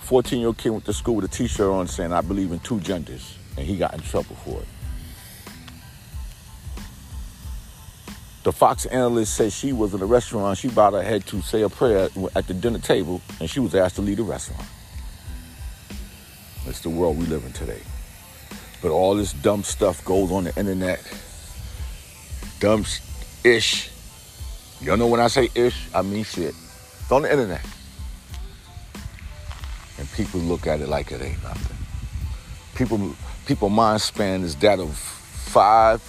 14 0.00 0.40
year 0.40 0.48
old 0.48 0.58
kid 0.58 0.70
went 0.70 0.84
to 0.86 0.92
school 0.92 1.14
with 1.14 1.26
a 1.26 1.28
t 1.28 1.46
shirt 1.46 1.70
on 1.70 1.86
saying, 1.86 2.12
I 2.12 2.20
believe 2.20 2.50
in 2.50 2.58
two 2.58 2.80
genders, 2.80 3.36
and 3.56 3.64
he 3.64 3.76
got 3.76 3.94
in 3.94 4.00
trouble 4.00 4.34
for 4.34 4.60
it. 4.60 4.66
The 8.42 8.52
Fox 8.52 8.86
analyst 8.86 9.34
said 9.34 9.52
she 9.52 9.72
was 9.72 9.92
in 9.92 10.00
a 10.00 10.06
restaurant. 10.06 10.56
She 10.56 10.68
bowed 10.68 10.94
her 10.94 11.02
head 11.02 11.26
to 11.26 11.42
say 11.42 11.60
a 11.60 11.68
prayer 11.68 12.08
at 12.34 12.46
the 12.46 12.54
dinner 12.54 12.78
table, 12.78 13.20
and 13.38 13.50
she 13.50 13.60
was 13.60 13.74
asked 13.74 13.96
to 13.96 14.02
leave 14.02 14.16
the 14.16 14.22
restaurant. 14.22 14.64
It's 16.66 16.80
the 16.80 16.88
world 16.88 17.18
we 17.18 17.26
live 17.26 17.44
in 17.44 17.52
today. 17.52 17.82
But 18.80 18.92
all 18.92 19.14
this 19.14 19.34
dumb 19.34 19.62
stuff 19.62 20.02
goes 20.06 20.30
on 20.30 20.44
the 20.44 20.58
internet. 20.58 21.02
Dumb 22.60 22.84
ish. 23.44 23.90
Y'all 24.80 24.96
know 24.96 25.06
when 25.06 25.20
I 25.20 25.28
say 25.28 25.50
ish, 25.54 25.88
I 25.94 26.00
mean 26.00 26.24
shit. 26.24 26.54
It's 26.54 27.12
on 27.12 27.22
the 27.22 27.30
internet. 27.30 27.64
And 29.98 30.10
people 30.12 30.40
look 30.40 30.66
at 30.66 30.80
it 30.80 30.88
like 30.88 31.12
it 31.12 31.20
ain't 31.20 31.42
nothing. 31.42 31.76
People, 32.74 33.14
people 33.44 33.68
mind 33.68 34.00
span 34.00 34.42
is 34.42 34.56
that 34.56 34.78
of 34.78 34.96
five 34.96 36.00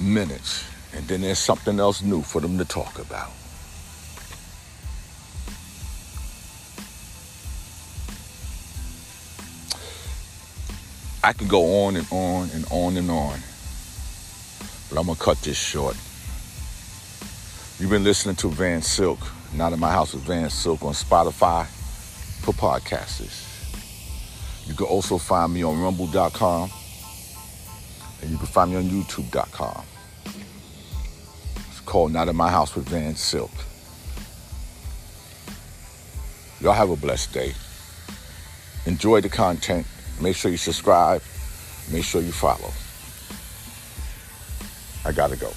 minutes, 0.00 0.64
and 0.94 1.06
then 1.08 1.20
there's 1.20 1.38
something 1.38 1.78
else 1.78 2.02
new 2.02 2.22
for 2.22 2.40
them 2.40 2.58
to 2.58 2.64
talk 2.64 2.98
about. 2.98 3.30
I 11.22 11.32
could 11.32 11.48
go 11.48 11.84
on 11.84 11.96
and 11.96 12.06
on 12.10 12.48
and 12.54 12.64
on 12.70 12.96
and 12.96 13.10
on, 13.10 13.38
but 14.88 14.98
I'm 14.98 15.06
gonna 15.06 15.18
cut 15.18 15.38
this 15.42 15.58
short. 15.58 15.96
You've 17.78 17.90
been 17.90 18.04
listening 18.04 18.36
to 18.36 18.48
Van 18.48 18.82
Silk, 18.82 19.18
not 19.54 19.72
in 19.72 19.80
my 19.80 19.90
house 19.90 20.14
with 20.14 20.22
Van 20.22 20.48
Silk 20.50 20.82
on 20.82 20.94
Spotify 20.94 21.66
for 22.42 22.52
podcasters. 22.52 23.44
You 24.66 24.74
can 24.74 24.86
also 24.86 25.18
find 25.18 25.52
me 25.52 25.62
on 25.62 25.80
rumble.com 25.80 26.70
and 28.20 28.30
you 28.30 28.36
can 28.36 28.46
find 28.46 28.70
me 28.70 28.76
on 28.76 28.84
youtube.com. 28.84 29.84
It's 31.68 31.80
called 31.80 32.12
Not 32.12 32.28
in 32.28 32.36
My 32.36 32.50
House 32.50 32.74
with 32.74 32.88
Van 32.88 33.14
Silk. 33.14 33.50
Y'all 36.60 36.72
have 36.72 36.90
a 36.90 36.96
blessed 36.96 37.32
day. 37.32 37.52
Enjoy 38.86 39.20
the 39.20 39.28
content. 39.28 39.86
Make 40.20 40.34
sure 40.34 40.50
you 40.50 40.56
subscribe. 40.56 41.22
Make 41.92 42.04
sure 42.04 42.20
you 42.20 42.32
follow. 42.32 42.72
I 45.04 45.12
gotta 45.12 45.36
go. 45.36 45.52